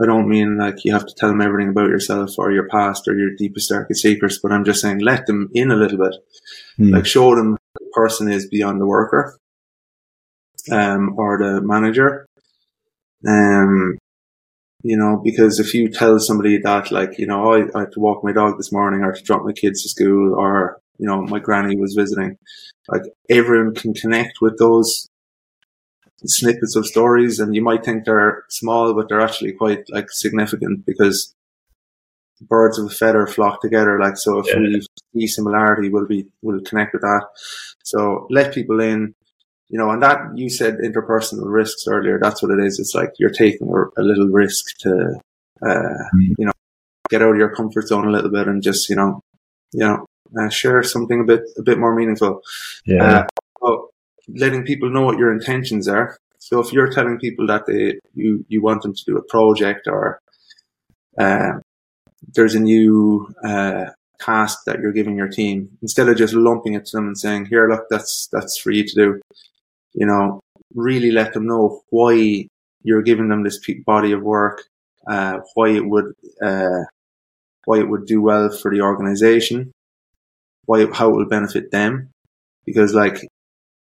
I 0.00 0.06
don't 0.06 0.28
mean 0.28 0.58
like 0.58 0.84
you 0.84 0.92
have 0.92 1.06
to 1.06 1.14
tell 1.16 1.28
them 1.28 1.40
everything 1.40 1.70
about 1.70 1.88
yourself 1.88 2.30
or 2.36 2.50
your 2.50 2.68
past 2.68 3.06
or 3.06 3.16
your 3.16 3.30
deepest, 3.36 3.70
darkest 3.70 4.02
secrets, 4.02 4.40
but 4.42 4.52
I'm 4.52 4.64
just 4.64 4.80
saying 4.80 4.98
let 4.98 5.26
them 5.26 5.50
in 5.54 5.70
a 5.70 5.76
little 5.76 5.98
bit. 5.98 6.16
Mm. 6.78 6.92
Like 6.92 7.06
show 7.06 7.34
them 7.36 7.56
the 7.78 7.86
person 7.92 8.30
is 8.30 8.48
beyond 8.48 8.80
the 8.80 8.86
worker 8.86 9.38
um, 10.70 11.14
or 11.16 11.38
the 11.38 11.60
manager. 11.62 12.26
Um, 13.26 13.98
you 14.82 14.98
know, 14.98 15.20
because 15.24 15.58
if 15.58 15.72
you 15.72 15.88
tell 15.88 16.18
somebody 16.18 16.58
that, 16.58 16.92
like, 16.92 17.18
you 17.18 17.26
know, 17.26 17.54
I, 17.54 17.62
I 17.74 17.80
had 17.80 17.92
to 17.92 18.00
walk 18.00 18.22
my 18.22 18.32
dog 18.32 18.58
this 18.58 18.70
morning 18.70 19.02
or 19.02 19.12
to 19.12 19.22
drop 19.22 19.42
my 19.42 19.52
kids 19.52 19.82
to 19.82 19.88
school 19.88 20.34
or, 20.34 20.78
you 20.98 21.06
know, 21.06 21.22
my 21.22 21.38
granny 21.38 21.76
was 21.76 21.94
visiting, 21.94 22.36
like 22.88 23.02
everyone 23.30 23.74
can 23.74 23.94
connect 23.94 24.42
with 24.42 24.58
those 24.58 25.08
snippets 26.26 26.76
of 26.76 26.86
stories 26.86 27.40
and 27.40 27.54
you 27.54 27.62
might 27.62 27.84
think 27.84 28.04
they're 28.04 28.44
small, 28.50 28.92
but 28.94 29.08
they're 29.08 29.22
actually 29.22 29.52
quite 29.52 29.84
like 29.88 30.10
significant 30.10 30.84
because 30.84 31.34
birds 32.42 32.78
of 32.78 32.86
a 32.86 32.90
feather 32.90 33.26
flock 33.26 33.62
together. 33.62 33.98
Like, 33.98 34.18
so 34.18 34.38
if 34.38 34.48
yeah. 34.48 34.58
we 34.58 34.86
see 35.14 35.26
similarity, 35.26 35.88
we'll 35.88 36.06
be, 36.06 36.26
we'll 36.42 36.60
connect 36.60 36.92
with 36.92 37.02
that. 37.02 37.26
So 37.84 38.26
let 38.28 38.54
people 38.54 38.80
in, 38.80 39.14
you 39.68 39.78
know, 39.78 39.90
and 39.90 40.02
that 40.02 40.18
you 40.36 40.50
said 40.50 40.78
interpersonal 40.78 41.50
risks 41.50 41.86
earlier. 41.88 42.18
That's 42.20 42.42
what 42.42 42.52
it 42.52 42.64
is. 42.64 42.78
It's 42.78 42.94
like 42.94 43.10
you're 43.18 43.30
taking 43.30 43.68
a, 43.68 44.02
little 44.02 44.28
risk 44.28 44.66
to, 44.80 45.18
uh, 45.62 45.66
mm. 45.66 46.34
you 46.38 46.46
know, 46.46 46.52
get 47.08 47.22
out 47.22 47.30
of 47.30 47.36
your 47.36 47.54
comfort 47.54 47.88
zone 47.88 48.06
a 48.06 48.10
little 48.10 48.30
bit 48.30 48.46
and 48.46 48.62
just, 48.62 48.88
you 48.88 48.96
know, 48.96 49.20
you 49.72 49.80
know, 49.80 50.06
uh, 50.38 50.48
share 50.48 50.82
something 50.82 51.20
a 51.20 51.24
bit, 51.24 51.42
a 51.58 51.62
bit 51.62 51.78
more 51.78 51.94
meaningful. 51.94 52.40
Yeah. 52.84 53.26
Uh, 53.62 53.76
letting 54.28 54.64
people 54.64 54.90
know 54.90 55.02
what 55.02 55.18
your 55.18 55.32
intentions 55.32 55.88
are. 55.88 56.16
So 56.38 56.60
if 56.60 56.72
you're 56.72 56.92
telling 56.92 57.18
people 57.18 57.46
that 57.46 57.66
they, 57.66 57.98
you, 58.14 58.44
you 58.48 58.62
want 58.62 58.82
them 58.82 58.94
to 58.94 59.04
do 59.06 59.16
a 59.16 59.24
project 59.24 59.86
or, 59.86 60.20
uh, 61.18 61.52
there's 62.34 62.54
a 62.54 62.60
new, 62.60 63.34
uh, 63.44 63.86
task 64.20 64.60
that 64.66 64.78
you're 64.80 64.92
giving 64.92 65.16
your 65.16 65.28
team, 65.28 65.68
instead 65.82 66.08
of 66.08 66.16
just 66.16 66.34
lumping 66.34 66.74
it 66.74 66.86
to 66.86 66.96
them 66.96 67.06
and 67.06 67.18
saying, 67.18 67.46
here, 67.46 67.68
look, 67.68 67.84
that's, 67.90 68.28
that's 68.32 68.56
for 68.56 68.70
you 68.70 68.86
to 68.86 68.94
do 68.94 69.20
you 69.94 70.06
know, 70.06 70.40
really 70.74 71.10
let 71.10 71.32
them 71.32 71.46
know 71.46 71.82
why 71.90 72.46
you're 72.82 73.02
giving 73.02 73.28
them 73.28 73.42
this 73.42 73.60
body 73.86 74.12
of 74.12 74.22
work, 74.22 74.64
uh, 75.06 75.38
why 75.54 75.70
it 75.70 75.86
would, 75.86 76.12
uh, 76.42 76.82
why 77.64 77.78
it 77.78 77.88
would 77.88 78.06
do 78.06 78.20
well 78.20 78.50
for 78.50 78.70
the 78.70 78.82
organization, 78.82 79.72
why, 80.66 80.86
how 80.92 81.10
it 81.10 81.16
will 81.16 81.28
benefit 81.28 81.70
them. 81.70 82.10
Because 82.66 82.94
like, 82.94 83.26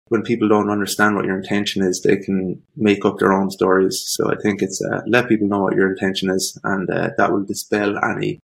when 0.08 0.22
people 0.22 0.48
don't 0.48 0.70
understand 0.70 1.16
what 1.16 1.24
your 1.24 1.36
intention 1.36 1.82
is, 1.82 2.02
they 2.02 2.18
can 2.18 2.62
make 2.76 3.04
up 3.04 3.18
their 3.18 3.32
own 3.32 3.50
stories. 3.50 4.04
So 4.06 4.30
I 4.30 4.36
think 4.42 4.60
it's, 4.62 4.80
uh, 4.84 5.00
let 5.06 5.28
people 5.28 5.48
know 5.48 5.62
what 5.62 5.74
your 5.74 5.90
intention 5.90 6.28
is 6.30 6.58
and, 6.62 6.88
uh, 6.90 7.10
that 7.16 7.32
will 7.32 7.44
dispel 7.44 7.96
any, 8.04 8.38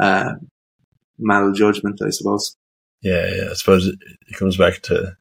uh, 0.00 0.34
maljudgment, 1.20 2.02
I 2.02 2.10
suppose. 2.10 2.56
Yeah, 3.02 3.24
yeah. 3.34 3.50
I 3.50 3.54
suppose 3.54 3.86
it, 3.86 3.98
it 4.28 4.36
comes 4.36 4.56
back 4.56 4.82
to 4.82 5.16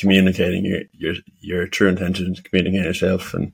communicating 0.00 0.64
your 0.64 0.82
your 0.92 1.14
your 1.40 1.66
true 1.66 1.88
intentions, 1.88 2.40
communicating 2.40 2.84
yourself, 2.84 3.34
and 3.34 3.52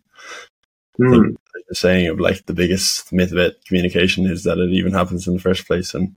mm. 1.00 1.34
the 1.68 1.74
saying 1.74 2.08
of 2.08 2.20
like 2.20 2.46
the 2.46 2.54
biggest 2.54 3.12
myth 3.12 3.32
about 3.32 3.52
communication 3.66 4.26
is 4.26 4.44
that 4.44 4.58
it 4.58 4.70
even 4.70 4.92
happens 4.92 5.26
in 5.26 5.34
the 5.34 5.40
first 5.40 5.66
place, 5.66 5.94
and 5.94 6.14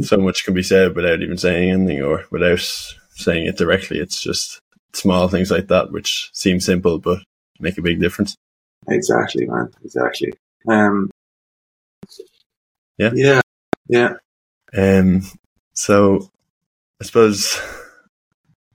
so 0.00 0.16
much 0.16 0.44
can 0.44 0.54
be 0.54 0.62
said 0.62 0.94
without 0.94 1.22
even 1.22 1.36
saying 1.36 1.70
anything 1.70 2.02
or 2.02 2.24
without 2.30 2.60
saying 3.10 3.46
it 3.46 3.56
directly. 3.56 3.98
It's 3.98 4.20
just 4.20 4.60
small 4.92 5.28
things 5.28 5.50
like 5.50 5.68
that 5.68 5.90
which 5.90 6.30
seem 6.34 6.60
simple 6.60 6.98
but 6.98 7.20
make 7.60 7.78
a 7.78 7.82
big 7.82 8.00
difference. 8.00 8.36
Exactly, 8.88 9.46
man. 9.46 9.70
Exactly. 9.84 10.32
Um, 10.68 11.10
yeah. 12.98 13.10
Yeah. 13.14 13.40
Yeah. 13.88 14.14
Um, 14.76 15.22
so 15.72 16.30
I 17.00 17.04
suppose 17.04 17.58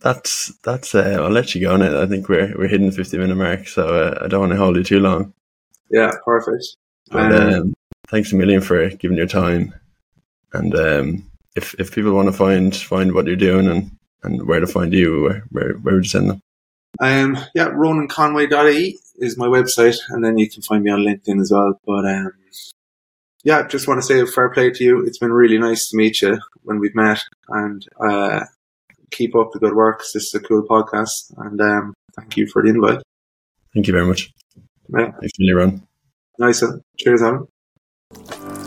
that's 0.08 0.54
that's. 0.64 0.96
Uh, 0.96 1.20
I'll 1.22 1.30
let 1.30 1.54
you 1.54 1.62
go 1.62 1.74
on 1.74 1.82
it. 1.82 1.94
I 1.94 2.06
think 2.06 2.30
we're 2.30 2.54
we're 2.58 2.70
hitting 2.70 2.90
the 2.90 2.96
fifty 2.96 3.18
minute 3.18 3.36
mark, 3.36 3.68
so 3.68 3.88
uh, 3.88 4.24
I 4.24 4.28
don't 4.28 4.40
want 4.40 4.52
to 4.54 4.58
hold 4.58 4.78
you 4.78 4.84
too 4.84 5.02
long. 5.02 5.34
Yeah, 5.92 6.12
perfect. 6.24 6.78
But, 7.12 7.36
um, 7.36 7.74
thanks 8.08 8.32
a 8.32 8.36
million 8.36 8.62
for 8.62 8.90
giving 8.90 9.18
your 9.18 9.28
time. 9.28 9.74
And 10.54 10.74
um, 10.76 11.32
if 11.56 11.74
if 11.76 11.94
people 11.94 12.14
want 12.14 12.30
to 12.30 12.34
find 12.34 12.74
find 12.76 13.14
what 13.14 13.26
you're 13.26 13.36
doing 13.36 13.68
and, 13.68 13.92
and 14.24 14.48
where 14.48 14.62
to 14.62 14.68
find 14.68 14.94
you, 14.94 15.24
where 15.24 15.44
where, 15.52 15.74
where 15.74 15.96
would 15.96 16.06
you 16.06 16.10
send 16.10 16.30
them? 16.30 16.42
Um, 17.02 17.38
yeah, 17.54 17.68
ronanconway.ie 17.68 18.98
is 19.18 19.38
my 19.38 19.48
website, 19.48 19.98
and 20.10 20.24
then 20.24 20.38
you 20.38 20.50
can 20.50 20.62
find 20.62 20.84
me 20.84 20.92
on 20.92 21.02
LinkedIn 21.02 21.42
as 21.42 21.52
well. 21.52 21.80
But 21.86 22.06
um, 22.06 22.32
yeah, 23.44 23.68
just 23.68 23.88
want 23.88 24.02
to 24.02 24.08
say 24.08 24.22
a 24.22 24.26
fair 24.26 24.50
play 24.50 24.72
to 24.72 24.84
you. 24.84 25.06
It's 25.06 25.20
been 25.20 25.34
really 25.34 25.58
nice 25.58 25.90
to 25.90 25.98
meet 25.98 26.22
you 26.22 26.40
when 26.64 26.80
we've 26.80 26.96
met, 26.96 27.24
and 27.50 27.86
uh, 28.00 28.46
keep 29.12 29.36
up 29.36 29.52
the 29.52 29.60
good 29.60 29.74
work. 29.74 30.00
This 30.00 30.16
is 30.16 30.34
a 30.36 30.40
cool 30.40 30.64
podcast, 30.68 31.34
and 31.38 31.60
um, 31.62 31.94
thank 32.16 32.38
you 32.38 32.48
for 32.48 32.62
the 32.62 32.70
invite. 32.70 33.02
Thank 33.74 33.88
you 33.88 33.94
very 33.94 34.06
much. 34.06 34.32
Yeah. 34.90 35.12
Thanks, 35.20 35.34
Ron. 35.54 35.88
Nice. 36.40 36.64
Cheers, 36.98 37.22
Alan. 37.22 38.64